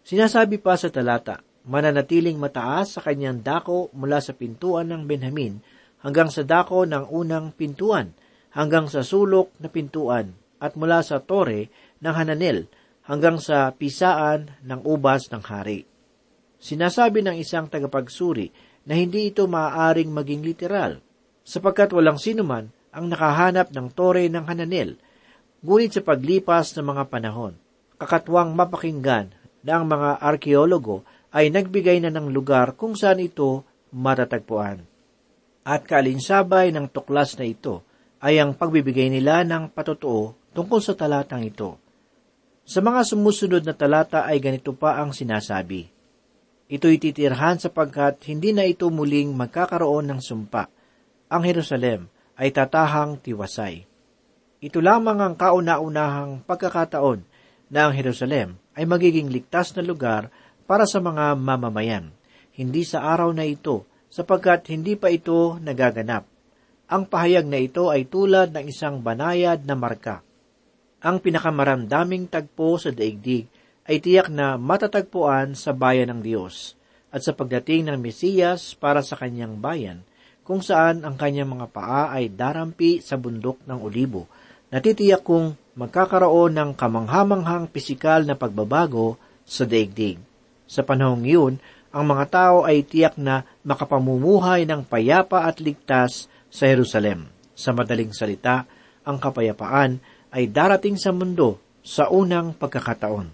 Sinasabi 0.06 0.62
pa 0.62 0.78
sa 0.78 0.86
talata, 0.92 1.42
mananatiling 1.66 2.38
mataas 2.38 2.94
sa 2.94 3.00
kanyang 3.02 3.42
dako 3.42 3.90
mula 3.90 4.22
sa 4.22 4.36
pintuan 4.36 4.88
ng 4.94 5.02
Benjamin 5.04 5.58
hanggang 6.00 6.30
sa 6.30 6.46
dako 6.46 6.86
ng 6.86 7.10
unang 7.10 7.50
pintuan, 7.50 8.14
hanggang 8.54 8.86
sa 8.86 9.02
sulok 9.02 9.50
na 9.58 9.66
pintuan, 9.66 10.32
at 10.58 10.74
mula 10.74 11.02
sa 11.02 11.22
tore 11.22 11.70
ng 12.02 12.14
Hananel 12.14 12.66
hanggang 13.08 13.40
sa 13.40 13.72
pisaan 13.72 14.52
ng 14.62 14.84
ubas 14.84 15.32
ng 15.32 15.42
hari. 15.42 15.88
Sinasabi 16.58 17.24
ng 17.24 17.38
isang 17.38 17.70
tagapagsuri 17.70 18.50
na 18.84 18.98
hindi 18.98 19.30
ito 19.30 19.46
maaaring 19.46 20.10
maging 20.10 20.42
literal, 20.44 21.00
sapagkat 21.46 21.94
walang 21.94 22.20
sinuman 22.20 22.68
ang 22.92 23.08
nakahanap 23.08 23.70
ng 23.72 23.88
tore 23.94 24.26
ng 24.26 24.44
Hananel, 24.44 24.98
ngunit 25.64 25.96
sa 25.96 26.02
paglipas 26.04 26.74
ng 26.76 26.84
mga 26.84 27.04
panahon, 27.08 27.54
kakatwang 27.96 28.52
mapakinggan 28.52 29.32
na 29.62 29.72
ang 29.78 29.86
mga 29.86 30.18
arkeologo 30.22 31.06
ay 31.32 31.52
nagbigay 31.52 32.00
na 32.02 32.10
ng 32.12 32.32
lugar 32.32 32.74
kung 32.74 32.96
saan 32.96 33.20
ito 33.20 33.64
matatagpuan. 33.92 34.84
At 35.68 35.84
kaalinsabay 35.84 36.72
ng 36.72 36.88
tuklas 36.88 37.36
na 37.36 37.44
ito 37.44 37.84
ay 38.24 38.40
ang 38.40 38.56
pagbibigay 38.56 39.12
nila 39.12 39.44
ng 39.44 39.70
patotoo 39.70 40.47
tungkol 40.58 40.82
sa 40.82 40.98
talatang 40.98 41.46
ito. 41.46 41.78
Sa 42.66 42.82
mga 42.82 43.06
sumusunod 43.06 43.62
na 43.62 43.78
talata 43.78 44.26
ay 44.26 44.42
ganito 44.42 44.74
pa 44.74 44.98
ang 44.98 45.14
sinasabi. 45.14 45.86
Ito'y 46.66 46.98
titirhan 46.98 47.62
sapagkat 47.62 48.26
hindi 48.26 48.50
na 48.50 48.66
ito 48.66 48.90
muling 48.90 49.38
magkakaroon 49.38 50.10
ng 50.10 50.18
sumpa. 50.18 50.66
Ang 51.30 51.42
Jerusalem 51.46 52.10
ay 52.34 52.50
tatahang 52.50 53.22
tiwasay. 53.22 53.86
Ito 54.58 54.82
lamang 54.82 55.22
ang 55.22 55.34
kauna-unahang 55.38 56.42
pagkakataon 56.42 57.22
na 57.70 57.86
ang 57.86 57.94
Jerusalem 57.94 58.58
ay 58.74 58.82
magiging 58.82 59.30
ligtas 59.30 59.78
na 59.78 59.86
lugar 59.86 60.26
para 60.66 60.90
sa 60.90 60.98
mga 60.98 61.38
mamamayan. 61.38 62.10
Hindi 62.58 62.82
sa 62.82 63.06
araw 63.14 63.30
na 63.30 63.46
ito, 63.46 63.86
sapagkat 64.10 64.74
hindi 64.74 64.98
pa 64.98 65.06
ito 65.14 65.54
nagaganap. 65.62 66.26
Ang 66.90 67.06
pahayag 67.06 67.46
na 67.46 67.62
ito 67.62 67.94
ay 67.94 68.10
tulad 68.10 68.50
ng 68.50 68.66
isang 68.66 68.98
banayad 68.98 69.62
na 69.62 69.78
marka. 69.78 70.26
Ang 70.98 71.22
pinakamaramdaming 71.22 72.26
tagpo 72.26 72.74
sa 72.74 72.90
daigdig 72.90 73.46
ay 73.86 74.02
tiyak 74.02 74.34
na 74.34 74.58
matatagpuan 74.58 75.54
sa 75.54 75.70
bayan 75.70 76.10
ng 76.10 76.20
Diyos 76.26 76.74
at 77.14 77.22
sa 77.22 77.30
pagdating 77.30 77.86
ng 77.86 78.02
Mesiyas 78.02 78.74
para 78.74 78.98
sa 78.98 79.14
kanyang 79.14 79.62
bayan, 79.62 80.02
kung 80.42 80.58
saan 80.58 81.06
ang 81.06 81.14
kanyang 81.14 81.54
mga 81.54 81.70
paa 81.70 82.10
ay 82.10 82.34
darampi 82.34 82.98
sa 82.98 83.14
bundok 83.14 83.62
ng 83.62 83.78
olibo. 83.78 84.26
Natitiyak 84.74 85.22
kong 85.22 85.78
magkakaroon 85.78 86.58
ng 86.58 86.70
kamanghamanghang 86.74 87.70
pisikal 87.70 88.26
na 88.26 88.34
pagbabago 88.34 89.16
sa 89.46 89.64
daigdig. 89.64 90.18
Sa 90.66 90.82
panahong 90.82 91.22
iyon, 91.22 91.54
ang 91.94 92.04
mga 92.10 92.24
tao 92.26 92.56
ay 92.66 92.82
tiyak 92.82 93.14
na 93.16 93.46
makapamumuhay 93.62 94.66
ng 94.66 94.82
payapa 94.82 95.46
at 95.46 95.62
ligtas 95.62 96.26
sa 96.50 96.66
Jerusalem. 96.66 97.30
Sa 97.54 97.70
madaling 97.70 98.10
salita, 98.10 98.66
ang 99.06 99.16
kapayapaan 99.16 100.17
ay 100.32 100.50
darating 100.50 100.96
sa 101.00 101.14
mundo 101.14 101.60
sa 101.80 102.12
unang 102.12 102.52
pagkakataon. 102.52 103.28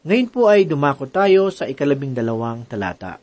Ngayon 0.00 0.28
po 0.32 0.48
ay 0.48 0.64
dumako 0.64 1.04
tayo 1.06 1.52
sa 1.52 1.68
ikalabing 1.68 2.16
dalawang 2.16 2.64
talata. 2.64 3.20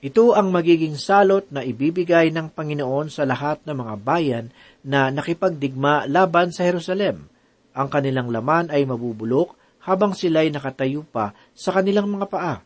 Ito 0.00 0.32
ang 0.32 0.48
magiging 0.48 0.96
salot 0.96 1.44
na 1.52 1.60
ibibigay 1.60 2.32
ng 2.32 2.56
Panginoon 2.56 3.12
sa 3.12 3.28
lahat 3.28 3.60
ng 3.68 3.76
mga 3.76 3.94
bayan 4.00 4.46
na 4.80 5.12
nakipagdigma 5.12 6.08
laban 6.08 6.56
sa 6.56 6.64
Jerusalem. 6.64 7.28
Ang 7.76 7.88
kanilang 7.92 8.32
laman 8.32 8.72
ay 8.72 8.88
mabubulok 8.88 9.60
habang 9.84 10.16
sila'y 10.16 10.48
nakatayo 10.48 11.04
pa 11.04 11.36
sa 11.52 11.76
kanilang 11.76 12.08
mga 12.08 12.26
paa, 12.32 12.56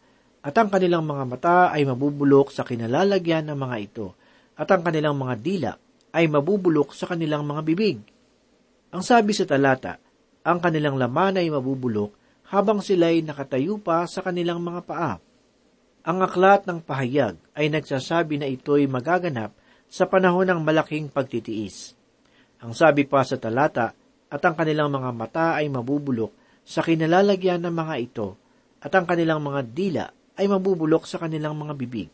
at 0.45 0.55
ang 0.55 0.71
kanilang 0.71 1.03
mga 1.03 1.25
mata 1.27 1.59
ay 1.75 1.83
mabubulok 1.83 2.55
sa 2.55 2.63
kinalalagyan 2.63 3.51
ng 3.51 3.59
mga 3.59 3.77
ito, 3.83 4.15
at 4.55 4.71
ang 4.71 4.87
kanilang 4.87 5.19
mga 5.19 5.35
dila 5.43 5.73
ay 6.15 6.31
mabubulok 6.31 6.95
sa 6.95 7.11
kanilang 7.11 7.43
mga 7.43 7.61
bibig. 7.67 7.99
Ang 8.95 9.03
sabi 9.03 9.35
sa 9.35 9.43
talata, 9.43 9.99
ang 10.47 10.63
kanilang 10.63 10.95
laman 10.95 11.43
ay 11.43 11.51
mabubulok 11.51 12.15
habang 12.55 12.79
sila'y 12.79 13.27
nakatayo 13.27 13.83
pa 13.83 14.07
sa 14.07 14.23
kanilang 14.23 14.63
mga 14.63 14.81
paa. 14.87 15.19
Ang 16.07 16.23
aklat 16.23 16.63
ng 16.63 16.79
pahayag 16.79 17.35
ay 17.59 17.75
nagsasabi 17.75 18.39
na 18.39 18.47
ito'y 18.47 18.87
magaganap 18.87 19.51
sa 19.91 20.07
panahon 20.07 20.47
ng 20.47 20.63
malaking 20.63 21.11
pagtitiis. 21.11 21.99
Ang 22.63 22.71
sabi 22.71 23.03
pa 23.03 23.27
sa 23.27 23.35
talata, 23.35 23.99
at 24.31 24.43
ang 24.47 24.55
kanilang 24.55 24.95
mga 24.95 25.11
mata 25.11 25.47
ay 25.59 25.67
mabubulok 25.67 26.63
sa 26.63 26.87
kinalalagyan 26.87 27.67
ng 27.67 27.75
mga 27.75 27.95
ito, 27.99 28.39
at 28.79 28.95
ang 28.95 29.11
kanilang 29.11 29.43
mga 29.43 29.61
dila 29.75 30.07
ay 30.39 30.47
mabubulok 30.47 31.03
sa 31.11 31.19
kanilang 31.19 31.59
mga 31.59 31.75
bibig. 31.75 32.11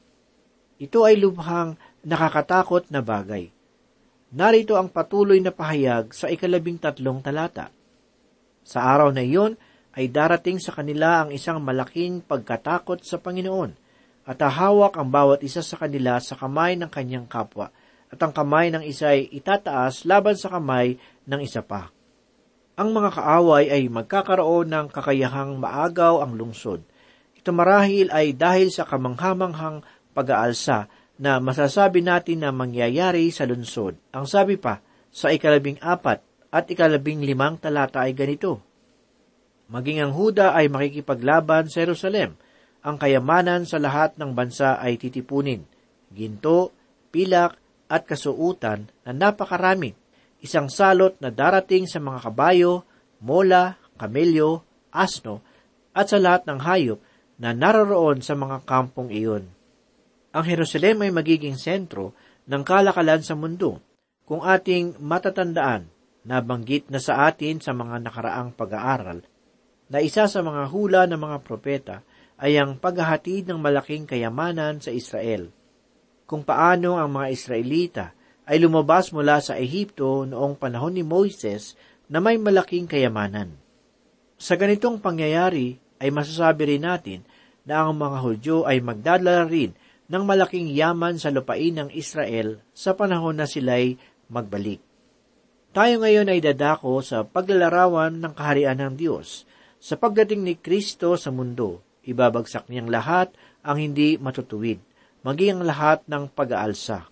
Ito 0.80 1.04
ay 1.04 1.20
lubhang 1.20 1.76
nakakatakot 2.08 2.88
na 2.88 3.04
bagay. 3.04 3.52
Narito 4.30 4.78
ang 4.78 4.86
patuloy 4.86 5.42
na 5.42 5.50
pahayag 5.50 6.14
sa 6.14 6.30
ikalabing 6.30 6.78
tatlong 6.78 7.18
talata. 7.18 7.74
Sa 8.62 8.78
araw 8.78 9.10
na 9.10 9.26
iyon 9.26 9.58
ay 9.98 10.06
darating 10.06 10.62
sa 10.62 10.70
kanila 10.70 11.26
ang 11.26 11.34
isang 11.34 11.58
malaking 11.58 12.22
pagkatakot 12.22 13.02
sa 13.02 13.18
Panginoon 13.18 13.74
at 14.30 14.38
hahawak 14.38 14.94
ang 14.94 15.10
bawat 15.10 15.42
isa 15.42 15.66
sa 15.66 15.74
kanila 15.82 16.22
sa 16.22 16.38
kamay 16.38 16.78
ng 16.78 16.86
kanyang 16.86 17.26
kapwa 17.26 17.74
at 18.06 18.18
ang 18.22 18.30
kamay 18.30 18.70
ng 18.70 18.86
isa 18.86 19.18
ay 19.18 19.26
itataas 19.34 20.06
laban 20.06 20.38
sa 20.38 20.46
kamay 20.46 20.94
ng 21.26 21.40
isa 21.42 21.66
pa. 21.66 21.90
Ang 22.78 22.94
mga 22.94 23.10
kaaway 23.10 23.66
ay 23.66 23.90
magkakaroon 23.90 24.70
ng 24.70 24.86
kakayahang 24.94 25.58
maagaw 25.58 26.22
ang 26.22 26.38
lungsod. 26.38 26.86
Ito 27.34 27.50
marahil 27.50 28.14
ay 28.14 28.38
dahil 28.38 28.70
sa 28.70 28.86
kamanghamanghang 28.86 29.82
pag-aalsa 30.14 30.86
na 31.20 31.36
masasabi 31.36 32.00
natin 32.00 32.40
na 32.40 32.50
mangyayari 32.50 33.28
sa 33.28 33.44
lungsod. 33.44 34.00
Ang 34.16 34.24
sabi 34.24 34.56
pa, 34.56 34.80
sa 35.12 35.28
ikalabing 35.28 35.76
apat 35.84 36.24
at 36.48 36.64
ikalabing 36.72 37.20
limang 37.20 37.60
talata 37.60 38.08
ay 38.08 38.16
ganito, 38.16 38.64
Maging 39.70 40.02
ang 40.02 40.12
Huda 40.18 40.50
ay 40.58 40.66
makikipaglaban 40.66 41.70
sa 41.70 41.86
Jerusalem, 41.86 42.34
ang 42.82 42.98
kayamanan 42.98 43.70
sa 43.70 43.78
lahat 43.78 44.18
ng 44.18 44.34
bansa 44.34 44.82
ay 44.82 44.98
titipunin, 44.98 45.62
ginto, 46.10 46.74
pilak, 47.14 47.54
at 47.86 48.02
kasuutan 48.02 48.90
na 49.06 49.10
napakarami, 49.14 49.94
isang 50.42 50.66
salot 50.66 51.14
na 51.22 51.30
darating 51.30 51.86
sa 51.86 52.02
mga 52.02 52.18
kabayo, 52.30 52.82
mola, 53.22 53.78
kamelyo, 53.94 54.66
asno, 54.90 55.38
at 55.94 56.10
sa 56.10 56.18
lahat 56.18 56.50
ng 56.50 56.60
hayop 56.66 56.98
na 57.38 57.54
naroroon 57.54 58.22
sa 58.26 58.34
mga 58.34 58.66
kampong 58.66 59.10
iyon. 59.10 59.59
Ang 60.30 60.44
Jerusalem 60.46 61.02
ay 61.02 61.10
magiging 61.10 61.58
sentro 61.58 62.14
ng 62.46 62.62
kalakalan 62.62 63.18
sa 63.18 63.34
mundo. 63.34 63.82
Kung 64.22 64.46
ating 64.46 65.02
matatandaan, 65.02 65.90
nabanggit 66.22 66.86
na 66.86 67.02
sa 67.02 67.26
atin 67.26 67.58
sa 67.58 67.74
mga 67.74 67.98
nakaraang 67.98 68.54
pag-aaral, 68.54 69.26
na 69.90 69.98
isa 69.98 70.30
sa 70.30 70.38
mga 70.38 70.70
hula 70.70 71.02
ng 71.10 71.18
mga 71.18 71.38
propeta 71.42 71.96
ay 72.38 72.62
ang 72.62 72.78
paghahatid 72.78 73.50
ng 73.50 73.58
malaking 73.58 74.06
kayamanan 74.06 74.78
sa 74.78 74.94
Israel. 74.94 75.50
Kung 76.30 76.46
paano 76.46 76.94
ang 76.94 77.10
mga 77.10 77.28
Israelita 77.34 78.06
ay 78.46 78.62
lumabas 78.62 79.10
mula 79.10 79.42
sa 79.42 79.58
Ehipto 79.58 80.22
noong 80.30 80.54
panahon 80.54 80.94
ni 80.94 81.02
Moises 81.02 81.74
na 82.06 82.22
may 82.22 82.38
malaking 82.38 82.86
kayamanan. 82.86 83.58
Sa 84.38 84.54
ganitong 84.54 85.02
pangyayari 85.02 85.74
ay 85.98 86.14
masasabi 86.14 86.78
rin 86.78 86.86
natin 86.86 87.26
na 87.66 87.82
ang 87.82 87.98
mga 87.98 88.18
Hudyo 88.22 88.56
ay 88.62 88.78
magdadala 88.78 89.42
rin 89.50 89.74
ng 90.10 90.22
malaking 90.26 90.74
yaman 90.74 91.22
sa 91.22 91.30
lupain 91.30 91.70
ng 91.70 91.94
Israel 91.94 92.58
sa 92.74 92.98
panahon 92.98 93.38
na 93.38 93.46
sila'y 93.46 93.94
magbalik. 94.26 94.82
Tayo 95.70 96.02
ngayon 96.02 96.26
ay 96.34 96.42
dadako 96.42 96.98
sa 96.98 97.22
paglalarawan 97.22 98.18
ng 98.18 98.32
kaharian 98.34 98.74
ng 98.74 98.98
Diyos. 98.98 99.46
Sa 99.78 99.94
pagdating 99.94 100.42
ni 100.42 100.58
Kristo 100.58 101.14
sa 101.14 101.30
mundo, 101.30 101.78
ibabagsak 102.02 102.66
niyang 102.66 102.90
lahat 102.90 103.30
ang 103.62 103.78
hindi 103.78 104.18
matutuwid, 104.18 104.82
maging 105.22 105.62
ang 105.62 105.64
lahat 105.70 106.02
ng 106.10 106.26
pag-aalsa. 106.34 107.06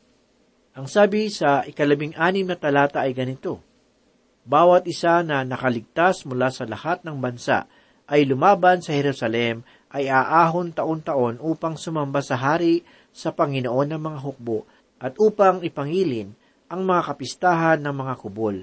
Ang 0.75 0.91
sabi 0.91 1.31
sa 1.31 1.63
ikalabing 1.63 2.19
anim 2.19 2.51
na 2.51 2.59
talata 2.59 3.07
ay 3.07 3.15
ganito, 3.15 3.63
Bawat 4.43 4.91
isa 4.91 5.23
na 5.23 5.47
nakaligtas 5.47 6.27
mula 6.27 6.51
sa 6.51 6.67
lahat 6.67 7.07
ng 7.07 7.15
bansa 7.21 7.71
ay 8.09 8.25
lumaban 8.25 8.81
sa 8.81 8.97
Jerusalem 8.97 9.63
ay 9.93 10.09
aahon 10.13 10.77
taon-taon 10.77 11.41
upang 11.41 11.81
sumamba 11.81 12.21
sa 12.21 12.37
hari 12.37 12.85
sa 13.09 13.33
Panginoon 13.33 13.89
ng 13.97 14.03
mga 14.03 14.19
hukbo 14.21 14.69
at 15.01 15.17
upang 15.17 15.65
ipangilin 15.65 16.37
ang 16.69 16.85
mga 16.85 17.03
kapistahan 17.15 17.81
ng 17.81 17.95
mga 17.97 18.15
kubol. 18.21 18.57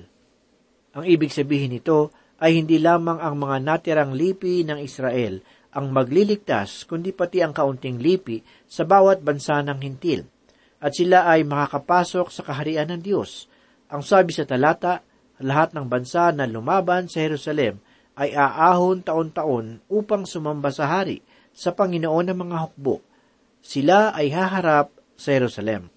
Ang 0.96 1.04
ibig 1.10 1.34
sabihin 1.34 1.74
nito 1.74 2.14
ay 2.38 2.62
hindi 2.62 2.78
lamang 2.78 3.18
ang 3.18 3.36
mga 3.42 3.58
natirang 3.64 4.14
lipi 4.14 4.62
ng 4.68 4.78
Israel 4.80 5.42
ang 5.76 5.92
magliligtas, 5.92 6.88
kundi 6.88 7.12
pati 7.12 7.44
ang 7.44 7.52
kaunting 7.52 8.00
lipi 8.00 8.40
sa 8.64 8.88
bawat 8.88 9.20
bansa 9.20 9.60
ng 9.60 9.76
hintil. 9.84 10.24
At 10.80 10.96
sila 10.96 11.28
ay 11.28 11.44
makakapasok 11.44 12.32
sa 12.32 12.42
kaharian 12.48 12.96
ng 12.96 13.02
Diyos. 13.04 13.52
Ang 13.92 14.00
sabi 14.00 14.32
sa 14.32 14.48
talata, 14.48 15.04
lahat 15.44 15.76
ng 15.76 15.92
bansa 15.92 16.32
na 16.32 16.48
lumaban 16.48 17.12
sa 17.12 17.20
Jerusalem 17.28 17.84
ay 18.16 18.32
aahon 18.32 19.04
taon-taon 19.04 19.84
upang 19.92 20.24
sumamba 20.24 20.72
sa 20.72 20.88
hari 20.88 21.20
sa 21.52 21.76
Panginoon 21.76 22.32
ng 22.32 22.38
mga 22.48 22.58
hukbo. 22.68 23.04
Sila 23.60 24.16
ay 24.16 24.32
haharap 24.32 24.92
sa 25.16 25.36
Jerusalem. 25.36 25.92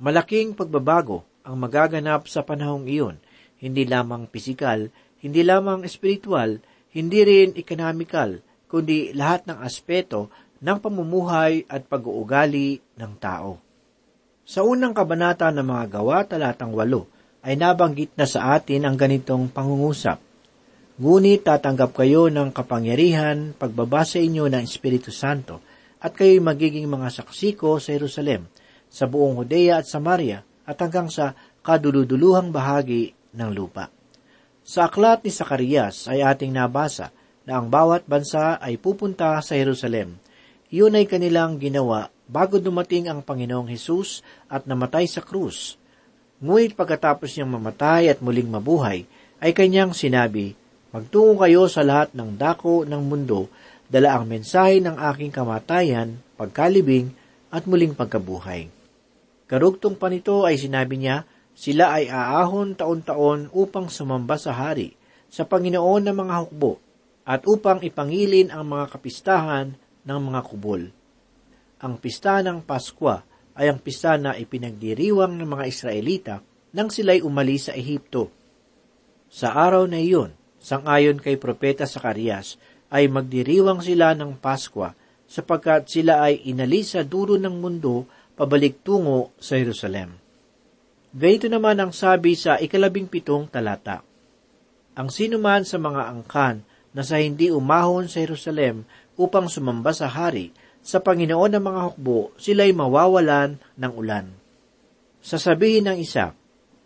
Malaking 0.00 0.56
pagbabago 0.56 1.24
ang 1.44 1.60
magaganap 1.60 2.28
sa 2.28 2.44
panahong 2.44 2.88
iyon, 2.88 3.16
hindi 3.60 3.84
lamang 3.84 4.28
pisikal, 4.28 4.88
hindi 5.20 5.40
lamang 5.44 5.84
espiritual, 5.84 6.60
hindi 6.92 7.20
rin 7.24 7.56
ekonomikal, 7.56 8.40
kundi 8.68 9.12
lahat 9.16 9.48
ng 9.48 9.58
aspeto 9.60 10.32
ng 10.64 10.78
pamumuhay 10.80 11.68
at 11.68 11.84
pag-uugali 11.84 12.80
ng 12.96 13.12
tao. 13.20 13.60
Sa 14.44 14.60
unang 14.64 14.92
kabanata 14.92 15.48
ng 15.48 15.64
mga 15.64 15.84
gawa 15.88 16.24
talatang 16.28 16.72
walo, 16.76 17.08
ay 17.44 17.60
nabanggit 17.60 18.16
na 18.16 18.24
sa 18.24 18.56
atin 18.56 18.88
ang 18.88 18.96
ganitong 18.96 19.52
pangungusap. 19.52 20.16
Ngunit 20.94 21.42
tatanggap 21.42 21.90
kayo 21.90 22.30
ng 22.30 22.54
kapangyarihan 22.54 23.50
pagbabasa 23.58 24.22
inyo 24.22 24.46
ng 24.46 24.62
Espiritu 24.62 25.10
Santo 25.10 25.58
at 25.98 26.14
kayo'y 26.14 26.38
magiging 26.38 26.86
mga 26.86 27.10
saksi 27.10 27.58
ko 27.58 27.82
sa 27.82 27.98
Jerusalem, 27.98 28.46
sa 28.86 29.10
buong 29.10 29.42
Judea 29.42 29.82
at 29.82 29.90
Samaria 29.90 30.46
at 30.62 30.78
hanggang 30.78 31.10
sa 31.10 31.34
kaduluduluhang 31.66 32.54
bahagi 32.54 33.10
ng 33.34 33.50
lupa. 33.50 33.90
Sa 34.62 34.86
aklat 34.86 35.26
ni 35.26 35.34
Sakarias 35.34 36.06
ay 36.06 36.22
ating 36.22 36.54
nabasa 36.54 37.10
na 37.42 37.58
ang 37.58 37.66
bawat 37.66 38.06
bansa 38.06 38.62
ay 38.62 38.78
pupunta 38.78 39.34
sa 39.42 39.58
Jerusalem. 39.58 40.14
Iyon 40.70 40.94
ay 40.94 41.10
kanilang 41.10 41.58
ginawa 41.58 42.06
bago 42.30 42.62
dumating 42.62 43.10
ang 43.10 43.18
Panginoong 43.18 43.66
Hesus 43.66 44.22
at 44.46 44.70
namatay 44.70 45.10
sa 45.10 45.26
krus. 45.26 45.74
Ngunit 46.38 46.78
pagkatapos 46.78 47.34
niyang 47.34 47.50
mamatay 47.50 48.14
at 48.14 48.22
muling 48.22 48.46
mabuhay, 48.46 49.10
ay 49.42 49.50
kanyang 49.50 49.90
sinabi, 49.90 50.54
Magtungo 50.94 51.42
kayo 51.42 51.66
sa 51.66 51.82
lahat 51.82 52.14
ng 52.14 52.38
dako 52.38 52.86
ng 52.86 53.02
mundo, 53.02 53.50
dala 53.90 54.14
ang 54.14 54.30
mensahe 54.30 54.78
ng 54.78 54.94
aking 54.94 55.34
kamatayan, 55.34 56.22
pagkalibing, 56.38 57.10
at 57.50 57.66
muling 57.66 57.98
pagkabuhay. 57.98 58.70
Karugtong 59.50 59.98
pa 59.98 60.06
nito 60.06 60.46
ay 60.46 60.54
sinabi 60.54 61.02
niya, 61.02 61.26
sila 61.50 61.98
ay 61.98 62.06
aahon 62.06 62.78
taon-taon 62.78 63.50
upang 63.50 63.90
sumamba 63.90 64.38
sa 64.38 64.54
hari, 64.54 64.94
sa 65.26 65.42
Panginoon 65.42 66.06
ng 66.06 66.14
mga 66.14 66.34
hukbo, 66.46 66.78
at 67.26 67.42
upang 67.42 67.82
ipangilin 67.82 68.54
ang 68.54 68.62
mga 68.62 68.94
kapistahan 68.94 69.74
ng 70.06 70.18
mga 70.30 70.40
kubol. 70.46 70.94
Ang 71.82 71.98
pista 71.98 72.38
ng 72.38 72.62
Paskwa 72.62 73.18
ay 73.58 73.66
ang 73.66 73.82
pista 73.82 74.14
na 74.14 74.38
ipinagdiriwang 74.38 75.42
ng 75.42 75.48
mga 75.58 75.64
Israelita 75.66 76.34
nang 76.70 76.86
sila'y 76.86 77.18
umalis 77.18 77.66
sa 77.66 77.74
Ehipto. 77.74 78.30
Sa 79.26 79.58
araw 79.58 79.90
na 79.90 79.98
iyon, 79.98 80.43
sangayon 80.64 81.20
kay 81.20 81.36
Propeta 81.36 81.84
Sakarias, 81.84 82.56
ay 82.88 83.04
magdiriwang 83.12 83.84
sila 83.84 84.16
ng 84.16 84.40
Paskwa 84.40 84.96
sapagkat 85.28 85.92
sila 85.92 86.24
ay 86.24 86.40
inalis 86.48 86.96
sa 86.96 87.04
dulo 87.04 87.36
ng 87.36 87.52
mundo 87.60 88.08
pabalik 88.32 88.80
tungo 88.80 89.36
sa 89.36 89.60
Jerusalem. 89.60 90.16
Gayito 91.14 91.46
naman 91.46 91.78
ang 91.78 91.92
sabi 91.92 92.34
sa 92.34 92.56
ikalabing 92.58 93.06
pitong 93.06 93.46
talata. 93.46 94.02
Ang 94.98 95.12
sinuman 95.12 95.62
sa 95.62 95.78
mga 95.78 96.10
angkan 96.10 96.64
na 96.94 97.02
sa 97.02 97.18
hindi 97.18 97.50
umahon 97.50 98.06
sa 98.06 98.22
Jerusalem 98.22 98.86
upang 99.18 99.46
sumamba 99.50 99.94
sa 99.94 100.10
hari, 100.10 100.50
sa 100.84 101.02
Panginoon 101.02 101.54
ng 101.54 101.64
mga 101.64 101.80
hukbo, 101.90 102.34
sila'y 102.38 102.74
mawawalan 102.74 103.58
ng 103.78 103.92
ulan. 103.94 104.26
Sasabihin 105.24 105.90
ng 105.90 105.98
isa, 105.98 106.36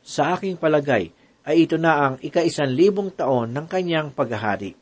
sa 0.05 0.37
aking 0.37 0.57
palagay, 0.57 1.13
ay 1.49 1.65
ito 1.65 1.81
na 1.81 2.13
ang 2.13 2.15
ika-isan 2.21 2.77
libong 2.77 3.09
taon 3.09 3.57
ng 3.57 3.65
kanyang 3.65 4.13
paghahari. 4.13 4.77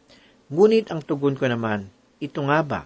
Ngunit 0.50 0.90
ang 0.90 0.98
tugon 0.98 1.38
ko 1.38 1.46
naman, 1.46 1.86
ito 2.18 2.42
nga 2.42 2.58
ba? 2.66 2.82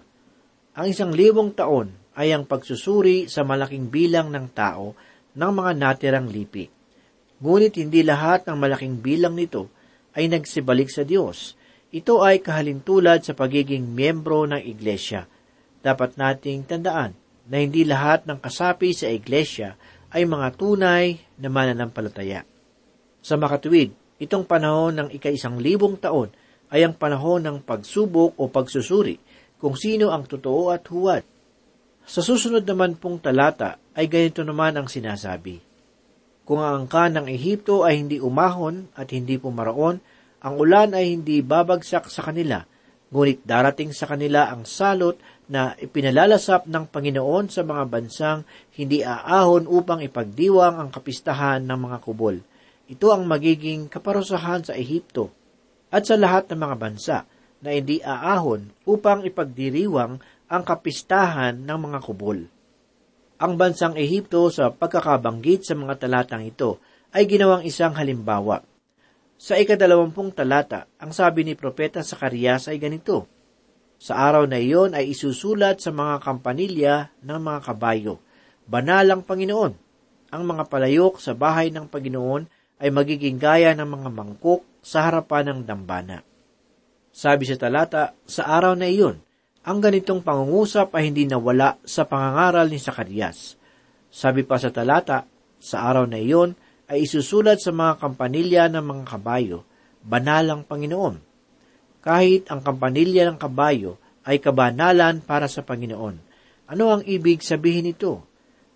Ang 0.77 0.93
isang 0.93 1.09
libong 1.09 1.49
taon 1.57 1.89
ay 2.13 2.29
ang 2.29 2.45
pagsusuri 2.45 3.25
sa 3.25 3.41
malaking 3.41 3.89
bilang 3.89 4.29
ng 4.29 4.53
tao 4.53 4.93
ng 5.33 5.51
mga 5.51 5.71
natirang 5.81 6.29
lipi. 6.29 6.69
Ngunit 7.41 7.81
hindi 7.81 8.05
lahat 8.05 8.45
ng 8.45 8.53
malaking 8.53 9.01
bilang 9.01 9.33
nito 9.33 9.73
ay 10.13 10.29
nagsibalik 10.29 10.93
sa 10.93 11.01
Diyos. 11.01 11.57
Ito 11.89 12.21
ay 12.21 12.45
kahalintulad 12.45 13.25
sa 13.25 13.33
pagiging 13.33 13.97
miyembro 13.97 14.45
ng 14.45 14.61
iglesia. 14.61 15.25
Dapat 15.81 16.21
nating 16.21 16.69
tandaan 16.69 17.17
na 17.49 17.57
hindi 17.57 17.81
lahat 17.81 18.29
ng 18.29 18.37
kasapi 18.37 18.93
sa 18.93 19.09
iglesia 19.09 19.73
ay 20.13 20.29
mga 20.29 20.53
tunay 20.53 21.17
na 21.41 21.49
mananampalataya. 21.49 22.50
Sa 23.21 23.37
makatuwid, 23.37 23.93
itong 24.17 24.49
panahon 24.49 24.97
ng 24.97 25.09
ika-isang 25.13 25.61
libong 25.61 26.01
taon 26.01 26.33
ay 26.73 26.81
ang 26.81 26.97
panahon 26.97 27.45
ng 27.45 27.57
pagsubok 27.61 28.33
o 28.37 28.49
pagsusuri 28.49 29.21
kung 29.61 29.77
sino 29.77 30.09
ang 30.09 30.25
totoo 30.25 30.73
at 30.73 30.81
huwad. 30.89 31.21
Sa 32.01 32.25
susunod 32.25 32.65
naman 32.65 32.97
pong 32.97 33.21
talata 33.21 33.77
ay 33.93 34.09
ganito 34.09 34.41
naman 34.41 34.73
ang 34.73 34.89
sinasabi. 34.89 35.61
Kung 36.41 36.57
ang 36.57 36.83
angka 36.83 37.13
ng 37.13 37.29
Ehipto 37.29 37.85
ay 37.85 38.01
hindi 38.01 38.17
umahon 38.17 38.89
at 38.97 39.13
hindi 39.13 39.37
pumaraon, 39.37 40.01
ang 40.41 40.53
ulan 40.57 40.97
ay 40.97 41.13
hindi 41.13 41.45
babagsak 41.45 42.09
sa 42.09 42.25
kanila, 42.25 42.65
ngunit 43.13 43.45
darating 43.45 43.93
sa 43.93 44.09
kanila 44.09 44.49
ang 44.49 44.65
salot 44.65 45.21
na 45.45 45.77
ipinalalasap 45.77 46.65
ng 46.65 46.89
Panginoon 46.89 47.53
sa 47.53 47.61
mga 47.61 47.83
bansang 47.85 48.41
hindi 48.73 49.05
aahon 49.05 49.69
upang 49.69 50.01
ipagdiwang 50.01 50.81
ang 50.81 50.89
kapistahan 50.89 51.61
ng 51.61 51.77
mga 51.77 51.97
kubol. 52.01 52.41
Ito 52.91 53.15
ang 53.15 53.23
magiging 53.23 53.87
kaparusahan 53.87 54.67
sa 54.67 54.75
Ehipto 54.75 55.31
at 55.87 56.03
sa 56.03 56.19
lahat 56.19 56.51
ng 56.51 56.59
mga 56.59 56.75
bansa 56.75 57.17
na 57.63 57.71
hindi 57.71 58.03
aahon 58.03 58.67
upang 58.83 59.23
ipagdiriwang 59.23 60.19
ang 60.51 60.63
kapistahan 60.67 61.55
ng 61.63 61.77
mga 61.87 61.99
kubol. 62.03 62.43
Ang 63.39 63.53
bansang 63.55 63.95
Ehipto 63.95 64.51
sa 64.51 64.75
pagkakabanggit 64.75 65.63
sa 65.63 65.73
mga 65.79 66.03
talatang 66.03 66.43
ito 66.43 66.83
ay 67.15 67.23
ginawang 67.31 67.63
isang 67.63 67.95
halimbawa. 67.95 68.59
Sa 69.39 69.55
ikadalawampung 69.55 70.35
talata, 70.35 70.85
ang 70.99 71.15
sabi 71.15 71.47
ni 71.47 71.55
Propeta 71.55 72.03
Sakarias 72.03 72.67
ay 72.67 72.77
ganito, 72.77 73.25
Sa 73.97 74.19
araw 74.19 74.45
na 74.45 74.59
iyon 74.59 74.93
ay 74.93 75.15
isusulat 75.15 75.79
sa 75.79 75.95
mga 75.95 76.21
kampanilya 76.21 77.09
ng 77.23 77.39
mga 77.39 77.59
kabayo, 77.71 78.19
Banalang 78.67 79.25
Panginoon, 79.25 79.73
ang 80.31 80.43
mga 80.45 80.69
palayok 80.69 81.17
sa 81.17 81.33
bahay 81.33 81.73
ng 81.73 81.89
Panginoon 81.89 82.60
ay 82.81 82.89
magiging 82.89 83.37
gaya 83.37 83.77
ng 83.77 83.85
mga 83.85 84.09
mangkok 84.09 84.65
sa 84.81 85.05
harapan 85.05 85.53
ng 85.53 85.59
dambana. 85.69 86.25
Sabi 87.13 87.45
sa 87.45 87.55
talata, 87.61 88.17
sa 88.25 88.49
araw 88.49 88.73
na 88.73 88.89
iyon, 88.89 89.21
ang 89.61 89.77
ganitong 89.77 90.25
pangungusap 90.25 90.89
ay 90.97 91.13
hindi 91.13 91.29
nawala 91.29 91.77
sa 91.85 92.09
pangangaral 92.09 92.65
ni 92.65 92.81
Sakarias. 92.81 93.53
Sabi 94.09 94.41
pa 94.41 94.57
sa 94.57 94.73
talata, 94.73 95.29
sa 95.61 95.85
araw 95.85 96.09
na 96.09 96.17
iyon 96.17 96.57
ay 96.89 97.05
isusulat 97.05 97.61
sa 97.61 97.69
mga 97.69 98.01
kampanilya 98.01 98.73
ng 98.73 98.81
mga 98.81 99.03
kabayo, 99.05 99.61
banalang 100.01 100.65
Panginoon. 100.65 101.21
Kahit 102.01 102.49
ang 102.49 102.65
kampanilya 102.65 103.29
ng 103.29 103.37
kabayo 103.37 104.01
ay 104.25 104.41
kabanalan 104.41 105.21
para 105.21 105.45
sa 105.45 105.61
Panginoon. 105.61 106.17
Ano 106.71 106.83
ang 106.89 107.05
ibig 107.05 107.45
sabihin 107.45 107.85
nito? 107.85 108.25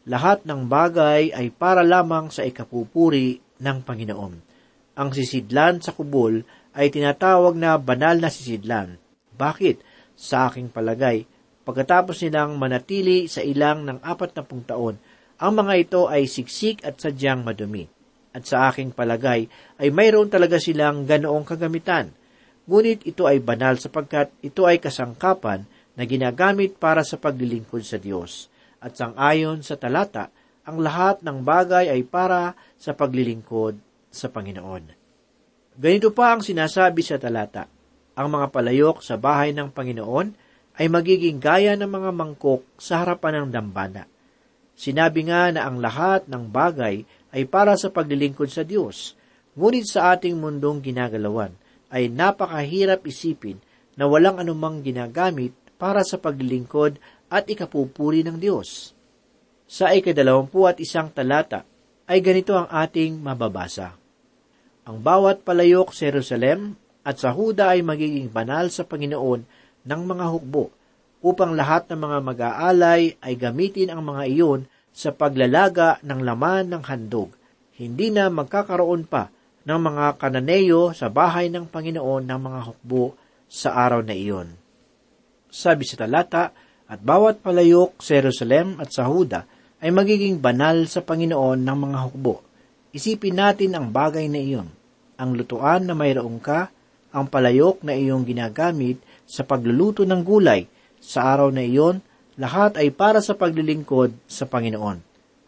Lahat 0.06 0.46
ng 0.46 0.70
bagay 0.70 1.34
ay 1.34 1.50
para 1.50 1.82
lamang 1.82 2.30
sa 2.30 2.46
ikapupuri 2.46 3.42
ng 3.60 3.78
Panginoon. 3.84 4.34
Ang 4.96 5.10
sisidlan 5.12 5.84
sa 5.84 5.92
kubol 5.92 6.44
ay 6.76 6.92
tinatawag 6.92 7.56
na 7.56 7.76
banal 7.76 8.20
na 8.20 8.32
sisidlan. 8.32 9.00
Bakit? 9.36 9.84
Sa 10.16 10.48
aking 10.48 10.72
palagay, 10.72 11.28
pagkatapos 11.68 12.24
nilang 12.24 12.56
manatili 12.56 13.28
sa 13.28 13.44
ilang 13.44 13.84
ng 13.84 14.00
apat 14.00 14.32
na 14.32 14.44
pung 14.48 14.64
taon, 14.64 14.96
ang 15.36 15.52
mga 15.52 15.74
ito 15.76 16.02
ay 16.08 16.24
siksik 16.32 16.88
at 16.88 16.96
sadyang 16.96 17.44
madumi. 17.44 17.84
At 18.32 18.48
sa 18.48 18.72
aking 18.72 18.96
palagay, 18.96 19.48
ay 19.80 19.88
mayroon 19.92 20.32
talaga 20.32 20.60
silang 20.60 21.04
ganoong 21.04 21.44
kagamitan. 21.44 22.12
Ngunit 22.68 23.04
ito 23.04 23.28
ay 23.28 23.44
banal 23.44 23.76
sapagkat 23.80 24.32
ito 24.40 24.64
ay 24.64 24.80
kasangkapan 24.80 25.68
na 25.96 26.04
ginagamit 26.04 26.76
para 26.76 27.04
sa 27.04 27.16
paglilingkod 27.16 27.84
sa 27.84 28.00
Diyos. 28.00 28.52
At 28.80 29.00
sangayon 29.00 29.64
sa 29.64 29.80
talata, 29.80 30.32
ang 30.66 30.82
lahat 30.82 31.22
ng 31.22 31.46
bagay 31.46 31.94
ay 31.94 32.02
para 32.02 32.58
sa 32.76 32.98
paglilingkod 32.98 33.78
sa 34.10 34.28
Panginoon. 34.34 34.84
Ganito 35.78 36.10
pa 36.10 36.34
ang 36.34 36.42
sinasabi 36.42 37.06
sa 37.06 37.22
talata, 37.22 37.70
ang 38.18 38.28
mga 38.32 38.48
palayok 38.50 39.04
sa 39.06 39.20
bahay 39.20 39.54
ng 39.54 39.70
Panginoon 39.70 40.28
ay 40.76 40.88
magiging 40.90 41.38
gaya 41.38 41.78
ng 41.78 41.88
mga 41.88 42.12
mangkok 42.12 42.66
sa 42.76 43.04
harapan 43.04 43.46
ng 43.46 43.48
dambana. 43.54 44.04
Sinabi 44.76 45.28
nga 45.32 45.52
na 45.56 45.68
ang 45.68 45.80
lahat 45.80 46.28
ng 46.28 46.52
bagay 46.52 47.08
ay 47.32 47.44
para 47.48 47.80
sa 47.80 47.92
paglilingkod 47.92 48.52
sa 48.52 48.68
Diyos, 48.68 49.16
ngunit 49.56 49.88
sa 49.88 50.16
ating 50.16 50.36
mundong 50.36 50.84
ginagalawan 50.84 51.56
ay 51.92 52.12
napakahirap 52.12 53.08
isipin 53.08 53.60
na 53.96 54.04
walang 54.04 54.36
anumang 54.40 54.84
ginagamit 54.84 55.56
para 55.80 56.04
sa 56.04 56.20
paglilingkod 56.20 57.00
at 57.32 57.48
ikapupuri 57.48 58.24
ng 58.24 58.36
Diyos. 58.36 58.92
Sa 59.66 59.90
ikadalawampu 59.90 60.70
at 60.70 60.78
isang 60.78 61.10
talata 61.10 61.66
ay 62.06 62.22
ganito 62.22 62.54
ang 62.54 62.70
ating 62.70 63.18
mababasa. 63.18 63.98
Ang 64.86 65.02
bawat 65.02 65.42
palayok 65.42 65.90
sa 65.90 66.14
Jerusalem 66.14 66.78
at 67.02 67.18
sa 67.18 67.34
Huda 67.34 67.74
ay 67.74 67.82
magiging 67.82 68.30
banal 68.30 68.70
sa 68.70 68.86
Panginoon 68.86 69.42
ng 69.86 70.02
mga 70.06 70.26
hukbo, 70.30 70.70
upang 71.26 71.58
lahat 71.58 71.90
ng 71.90 71.98
mga 71.98 72.18
mag-aalay 72.22 73.18
ay 73.18 73.34
gamitin 73.34 73.90
ang 73.90 74.06
mga 74.06 74.30
iyon 74.30 74.62
sa 74.94 75.10
paglalaga 75.10 75.98
ng 76.06 76.22
laman 76.22 76.70
ng 76.70 76.84
handog. 76.86 77.34
Hindi 77.74 78.14
na 78.14 78.30
magkakaroon 78.30 79.10
pa 79.10 79.34
ng 79.66 79.80
mga 79.82 80.22
kananeyo 80.22 80.94
sa 80.94 81.10
bahay 81.10 81.50
ng 81.50 81.66
Panginoon 81.66 82.30
ng 82.30 82.40
mga 82.40 82.60
hukbo 82.70 83.18
sa 83.50 83.74
araw 83.74 84.06
na 84.06 84.14
iyon. 84.14 84.54
Sabi 85.50 85.90
sa 85.90 86.06
talata, 86.06 86.54
at 86.86 87.02
bawat 87.02 87.42
palayok 87.42 87.98
sa 87.98 88.22
Jerusalem 88.22 88.78
at 88.78 88.94
sa 88.94 89.10
Huda 89.10 89.55
ay 89.84 89.92
magiging 89.92 90.40
banal 90.40 90.88
sa 90.88 91.04
Panginoon 91.04 91.60
ng 91.60 91.78
mga 91.78 91.98
hukbo. 92.08 92.44
Isipin 92.96 93.36
natin 93.36 93.76
ang 93.76 93.92
bagay 93.92 94.32
na 94.32 94.40
iyon. 94.40 94.72
Ang 95.20 95.36
lutuan 95.36 95.84
na 95.84 95.96
mayroong 95.96 96.40
ka, 96.40 96.72
ang 97.16 97.28
palayok 97.28 97.84
na 97.84 97.96
iyong 97.96 98.28
ginagamit 98.28 99.00
sa 99.24 99.48
pagluluto 99.48 100.04
ng 100.04 100.22
gulay. 100.24 100.68
Sa 101.00 101.24
araw 101.24 101.52
na 101.52 101.64
iyon, 101.64 102.00
lahat 102.36 102.76
ay 102.80 102.92
para 102.92 103.24
sa 103.24 103.36
paglilingkod 103.36 104.12
sa 104.28 104.44
Panginoon. 104.48 105.00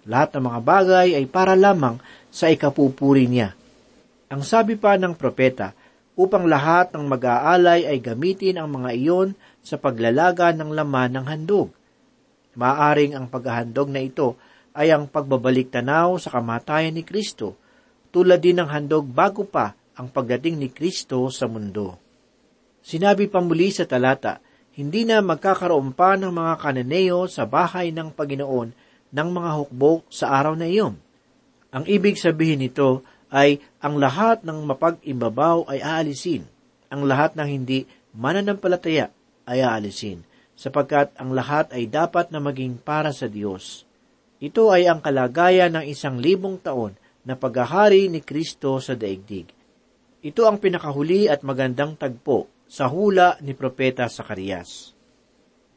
Lahat 0.07 0.31
ng 0.35 0.43
mga 0.47 0.59
bagay 0.63 1.07
ay 1.19 1.27
para 1.27 1.55
lamang 1.55 1.99
sa 2.31 2.47
ikapupuri 2.47 3.27
niya. 3.27 3.51
Ang 4.31 4.43
sabi 4.43 4.79
pa 4.79 4.95
ng 4.95 5.15
propeta, 5.15 5.75
upang 6.17 6.49
lahat 6.49 6.91
ng 6.91 7.05
mag-aalay 7.05 7.85
ay 7.85 8.01
gamitin 8.01 8.57
ang 8.57 8.73
mga 8.73 8.89
iyon 8.97 9.29
sa 9.61 9.77
paglalaga 9.77 10.49
ng 10.49 10.73
laman 10.73 11.13
ng 11.13 11.25
handog. 11.29 11.69
Maaring 12.57 13.13
ang 13.13 13.29
paghahandog 13.29 13.93
na 13.93 14.01
ito 14.01 14.33
ay 14.73 14.89
ang 14.89 15.05
pagbabalik 15.05 15.69
tanaw 15.69 16.17
sa 16.17 16.33
kamatayan 16.33 16.97
ni 16.97 17.05
Kristo, 17.05 17.53
tulad 18.09 18.41
din 18.41 18.57
ng 18.57 18.69
handog 18.69 19.05
bago 19.05 19.45
pa 19.45 19.77
ang 19.93 20.09
pagdating 20.09 20.57
ni 20.57 20.69
Kristo 20.73 21.29
sa 21.29 21.45
mundo. 21.45 22.01
Sinabi 22.81 23.29
pa 23.29 23.41
muli 23.41 23.69
sa 23.69 23.85
talata, 23.85 24.41
hindi 24.77 25.05
na 25.05 25.21
magkakaroon 25.25 25.93
pa 25.93 26.13
ng 26.17 26.29
mga 26.29 26.53
kananeo 26.61 27.25
sa 27.25 27.49
bahay 27.49 27.89
ng 27.89 28.13
Panginoon 28.13 28.69
ng 29.09 29.29
mga 29.33 29.51
hukbo 29.57 30.05
sa 30.09 30.33
araw 30.37 30.53
na 30.53 30.69
iyon. 30.69 30.97
Ang 31.73 31.83
ibig 31.89 32.17
sabihin 32.17 32.61
nito 32.61 33.01
ay 33.33 33.59
ang 33.81 33.99
lahat 33.99 34.45
ng 34.45 34.65
mapag-imbabaw 34.69 35.67
ay 35.67 35.81
aalisin. 35.81 36.45
Ang 36.87 37.09
lahat 37.09 37.35
ng 37.35 37.47
hindi 37.49 37.83
mananampalataya 38.15 39.11
ay 39.49 39.59
aalisin, 39.65 40.23
sapagkat 40.57 41.13
ang 41.21 41.37
lahat 41.37 41.69
ay 41.69 41.85
dapat 41.85 42.33
na 42.33 42.41
maging 42.41 42.81
para 42.81 43.13
sa 43.13 43.29
Diyos. 43.29 43.85
Ito 44.41 44.73
ay 44.73 44.89
ang 44.89 45.05
kalagayan 45.05 45.77
ng 45.77 45.85
isang 45.85 46.17
libong 46.17 46.57
taon 46.57 46.97
na 47.21 47.37
paghahari 47.37 48.09
ni 48.09 48.25
Kristo 48.25 48.81
sa 48.81 48.97
daigdig. 48.97 49.53
Ito 50.25 50.49
ang 50.49 50.57
pinakahuli 50.57 51.29
at 51.29 51.45
magandang 51.45 51.93
tagpo 51.93 52.49
sa 52.65 52.89
hula 52.89 53.37
ni 53.45 53.53
Propeta 53.53 54.09
Sakarias. 54.09 54.97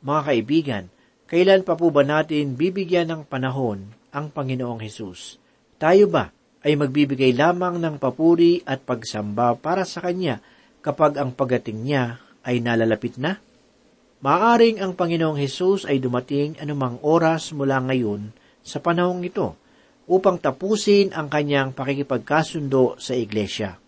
Mga 0.00 0.20
kaibigan, 0.24 0.84
kailan 1.28 1.62
pa 1.62 1.76
po 1.76 1.92
ba 1.92 2.00
natin 2.00 2.56
bibigyan 2.56 3.12
ng 3.12 3.22
panahon 3.28 3.92
ang 4.10 4.32
Panginoong 4.32 4.80
Hesus? 4.80 5.36
Tayo 5.76 6.08
ba 6.08 6.32
ay 6.64 6.76
magbibigay 6.76 7.36
lamang 7.36 7.76
ng 7.80 7.96
papuri 8.00 8.64
at 8.64 8.80
pagsamba 8.84 9.56
para 9.60 9.84
sa 9.84 10.00
Kanya 10.04 10.40
kapag 10.80 11.20
ang 11.20 11.36
pagating 11.36 11.84
niya 11.84 12.20
ay 12.44 12.64
nalalapit 12.64 13.20
na? 13.20 13.40
Maaring 14.20 14.84
ang 14.84 14.92
Panginoong 14.92 15.40
Hesus 15.40 15.88
ay 15.88 15.96
dumating 15.96 16.52
anumang 16.60 17.00
oras 17.00 17.56
mula 17.56 17.80
ngayon 17.80 18.36
sa 18.60 18.76
panahong 18.76 19.24
ito 19.24 19.56
upang 20.04 20.36
tapusin 20.36 21.16
ang 21.16 21.32
kanyang 21.32 21.72
pakikipagkasundo 21.72 23.00
sa 23.00 23.16
iglesia. 23.16 23.80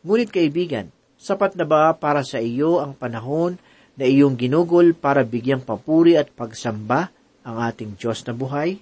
Ngunit 0.00 0.32
kaibigan, 0.32 0.88
sapat 1.20 1.60
na 1.60 1.68
ba 1.68 1.92
para 1.92 2.24
sa 2.24 2.40
iyo 2.40 2.80
ang 2.80 2.96
panahon 2.96 3.60
na 4.00 4.08
iyong 4.08 4.40
ginugol 4.40 4.96
para 4.96 5.28
bigyang 5.28 5.60
papuri 5.60 6.16
at 6.16 6.32
pagsamba 6.32 7.12
ang 7.44 7.60
ating 7.60 8.00
Diyos 8.00 8.24
na 8.24 8.32
buhay? 8.32 8.80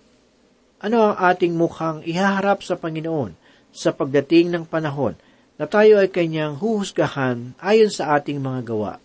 Ano 0.79 1.11
ang 1.11 1.19
ating 1.19 1.59
mukhang 1.59 2.07
ihaharap 2.07 2.63
sa 2.63 2.79
Panginoon 2.79 3.35
sa 3.75 3.91
pagdating 3.91 4.55
ng 4.55 4.63
panahon 4.71 5.19
na 5.59 5.67
tayo 5.67 5.99
ay 5.99 6.07
kanyang 6.07 6.55
huhusgahan 6.55 7.59
ayon 7.59 7.91
sa 7.91 8.15
ating 8.15 8.39
mga 8.39 8.63
gawa? 8.63 9.03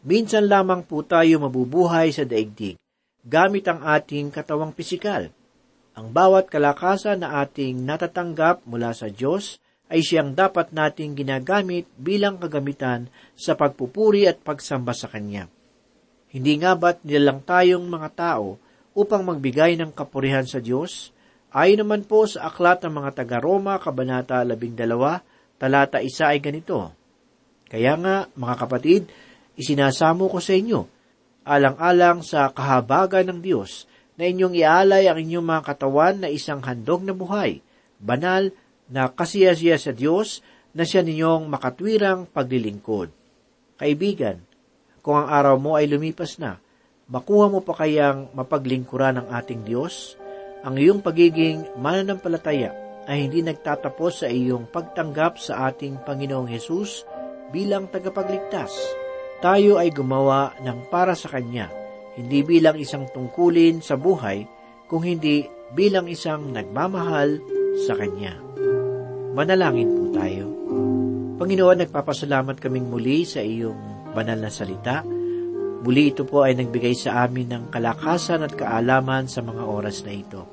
Minsan 0.00 0.48
lamang 0.48 0.80
po 0.80 1.04
tayo 1.04 1.44
mabubuhay 1.44 2.08
sa 2.08 2.24
daigdig 2.24 2.80
gamit 3.20 3.68
ang 3.68 3.84
ating 3.84 4.32
katawang 4.32 4.72
pisikal. 4.72 5.28
Ang 5.92 6.08
bawat 6.08 6.48
kalakasan 6.48 7.20
na 7.20 7.44
ating 7.44 7.84
natatanggap 7.84 8.64
mula 8.64 8.96
sa 8.96 9.12
Diyos 9.12 9.60
ay 9.92 10.00
siyang 10.00 10.32
dapat 10.32 10.72
nating 10.72 11.18
ginagamit 11.18 11.84
bilang 12.00 12.40
kagamitan 12.40 13.12
sa 13.36 13.58
pagpupuri 13.58 14.24
at 14.24 14.40
pagsamba 14.40 14.96
sa 14.96 15.10
Kanya. 15.10 15.50
Hindi 16.30 16.62
nga 16.62 16.78
ba't 16.78 17.02
nilalang 17.02 17.42
tayong 17.42 17.84
mga 17.84 18.08
tao 18.14 18.56
upang 18.94 19.26
magbigay 19.26 19.74
ng 19.76 19.92
kapurihan 19.92 20.46
sa 20.46 20.62
Diyos? 20.62 21.10
Ayon 21.50 21.82
naman 21.82 22.06
po 22.06 22.24
sa 22.24 22.46
aklat 22.46 22.86
ng 22.86 22.94
mga 23.02 23.10
taga-Roma, 23.20 23.82
Kabanata 23.82 24.46
12, 24.46 25.58
talata 25.58 25.98
1 25.98 26.06
ay 26.30 26.38
ganito. 26.38 26.94
Kaya 27.66 27.98
nga, 27.98 28.30
mga 28.38 28.54
kapatid, 28.62 29.10
isinasamo 29.60 30.32
ko 30.32 30.40
sa 30.40 30.56
inyo, 30.56 30.80
alang-alang 31.44 32.24
sa 32.24 32.48
kahabagan 32.48 33.28
ng 33.28 33.40
Diyos 33.44 33.84
na 34.16 34.24
inyong 34.24 34.56
ialay 34.56 35.04
ang 35.08 35.20
inyong 35.20 35.44
mga 35.44 35.62
katawan 35.68 36.16
na 36.24 36.28
isang 36.32 36.64
handog 36.64 37.04
na 37.04 37.12
buhay, 37.12 37.60
banal 38.00 38.48
na 38.88 39.12
kasiyasiya 39.12 39.76
sa 39.76 39.92
Diyos 39.92 40.40
na 40.72 40.88
siya 40.88 41.04
ninyong 41.04 41.48
makatwirang 41.48 42.24
paglilingkod. 42.32 43.12
Kaibigan, 43.76 44.40
kung 45.00 45.16
ang 45.16 45.28
araw 45.28 45.56
mo 45.56 45.76
ay 45.76 45.88
lumipas 45.88 46.36
na, 46.36 46.60
makuha 47.08 47.48
mo 47.48 47.60
pa 47.64 47.84
kayang 47.84 48.32
mapaglingkuran 48.36 49.20
ng 49.20 49.26
ating 49.32 49.64
Diyos? 49.64 50.16
Ang 50.60 50.76
iyong 50.76 51.00
pagiging 51.00 51.80
mananampalataya 51.80 52.76
ay 53.08 53.24
hindi 53.24 53.40
nagtatapos 53.40 54.24
sa 54.24 54.28
iyong 54.28 54.68
pagtanggap 54.68 55.40
sa 55.40 55.72
ating 55.72 56.04
Panginoong 56.04 56.52
Hesus 56.52 57.08
bilang 57.48 57.88
tagapagligtas. 57.88 59.00
Tayo 59.40 59.80
ay 59.80 59.88
gumawa 59.88 60.52
ng 60.60 60.92
para 60.92 61.16
sa 61.16 61.32
Kanya, 61.32 61.72
hindi 62.12 62.44
bilang 62.44 62.76
isang 62.76 63.08
tungkulin 63.08 63.80
sa 63.80 63.96
buhay, 63.96 64.44
kung 64.84 65.00
hindi 65.00 65.48
bilang 65.72 66.12
isang 66.12 66.52
nagmamahal 66.52 67.40
sa 67.88 67.96
Kanya. 67.96 68.36
Manalangin 69.32 69.96
po 69.96 70.04
tayo. 70.12 70.44
Panginoon, 71.40 71.88
nagpapasalamat 71.88 72.60
kaming 72.60 72.92
muli 72.92 73.24
sa 73.24 73.40
iyong 73.40 74.12
banal 74.12 74.36
na 74.36 74.52
salita. 74.52 75.00
Muli 75.80 76.12
ito 76.12 76.28
po 76.28 76.44
ay 76.44 76.60
nagbigay 76.60 76.92
sa 76.92 77.24
amin 77.24 77.48
ng 77.48 77.64
kalakasan 77.72 78.44
at 78.44 78.52
kaalaman 78.52 79.24
sa 79.24 79.40
mga 79.40 79.64
oras 79.64 80.04
na 80.04 80.12
ito. 80.12 80.44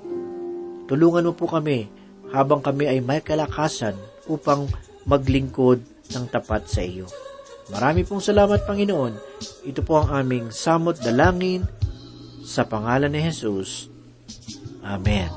Tulungan 0.88 1.28
mo 1.28 1.36
po 1.36 1.52
kami 1.52 1.92
habang 2.32 2.64
kami 2.64 2.88
ay 2.88 3.04
may 3.04 3.20
kalakasan 3.20 4.00
upang 4.32 4.72
maglingkod 5.04 5.84
ng 6.16 6.26
tapat 6.32 6.64
sa 6.72 6.80
iyo. 6.80 7.27
Marami 7.68 8.08
pong 8.08 8.24
salamat, 8.24 8.64
Panginoon. 8.64 9.14
Ito 9.68 9.84
po 9.84 10.00
ang 10.00 10.24
aming 10.24 10.56
samot 10.56 11.04
dalangin 11.04 11.68
sa 12.40 12.64
pangalan 12.64 13.12
ni 13.12 13.20
Jesus. 13.20 13.92
Amen. 14.88 15.28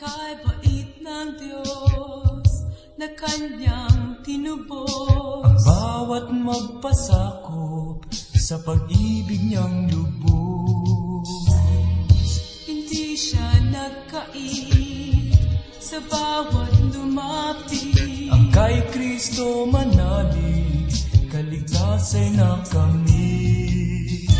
Kay 0.00 0.32
bait 0.40 0.90
ng 1.04 1.28
Diyos 1.36 2.48
na 2.96 3.04
kanyang 3.12 4.24
tinubos. 4.24 4.88
Ang 5.44 5.60
bawat 5.60 6.32
magpasakop 6.32 8.08
sa 8.16 8.56
pag-ibig 8.64 9.44
niyang 9.44 9.92
lubos. 9.92 11.28
Hindi 12.64 13.12
siya 13.12 13.60
nagkait 13.68 15.36
sa 15.76 16.00
bawat 16.08 16.72
lumapit. 16.96 18.32
Ang 18.32 18.48
kay 18.48 18.80
Kristo 18.88 19.68
manalig, 19.68 20.73
kaligtas 21.34 22.14
ay 22.14 22.30
nakamit. 22.38 24.30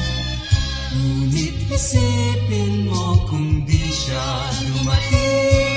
Ngunit 0.94 1.56
isipin 1.74 2.86
mo 2.86 3.18
kung 3.26 3.66
di 3.66 3.82
siya 3.82 4.30
dumating, 4.62 5.73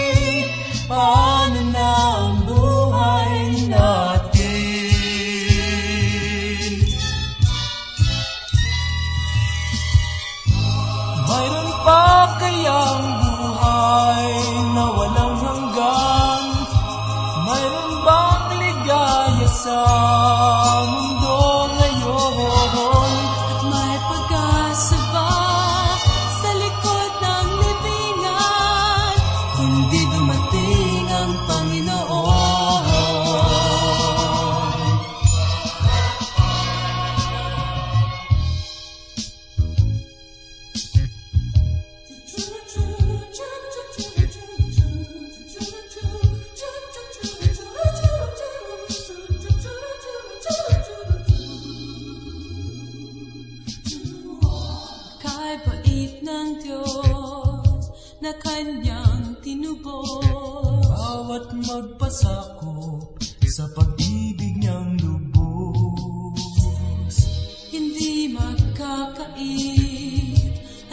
Kay 55.18 55.54
bait 55.66 56.22
ng 56.22 56.62
Diyos 56.62 57.90
na 58.22 58.30
kanyang 58.38 59.42
tinubos. 59.42 60.22
Bawat 60.86 61.54
magpasakop 61.58 63.18
sa 63.58 63.66
pag-ibig 63.74 64.62
niyang 64.62 65.02
lubos. 65.02 66.38
Hindi 67.74 68.30
magkakait 68.30 69.42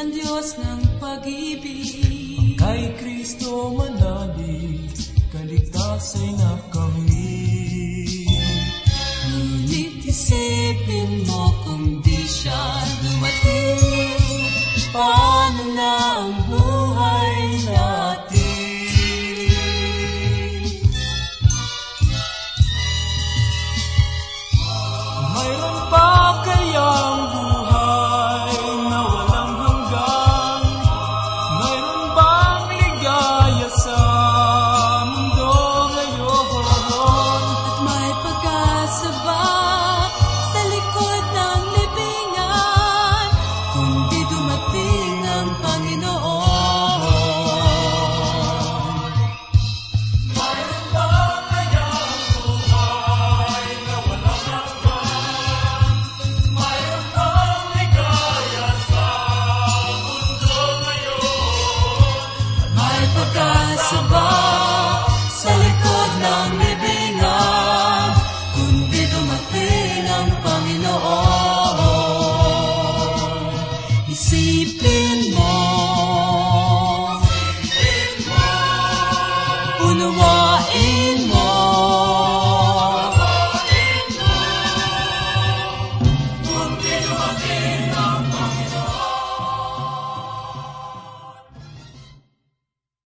ang 0.01 0.09
Diyos 0.09 0.57
ng 0.57 0.97
pag-ibig. 0.97 2.57
Kay 2.57 2.97
Kristo 2.97 3.77
manalig, 3.77 4.97
kaligtas 5.29 6.17
ay 6.25 6.33
nakamit. 6.41 8.17
Ngunit 9.29 10.09
isipin 10.09 11.29
mo 11.29 11.53
kung 11.69 12.01
di 12.01 12.25
siya 12.25 12.81
dumating. 13.05 14.14
Paano 14.95 15.75
na 15.75 16.23
ang 16.23 16.39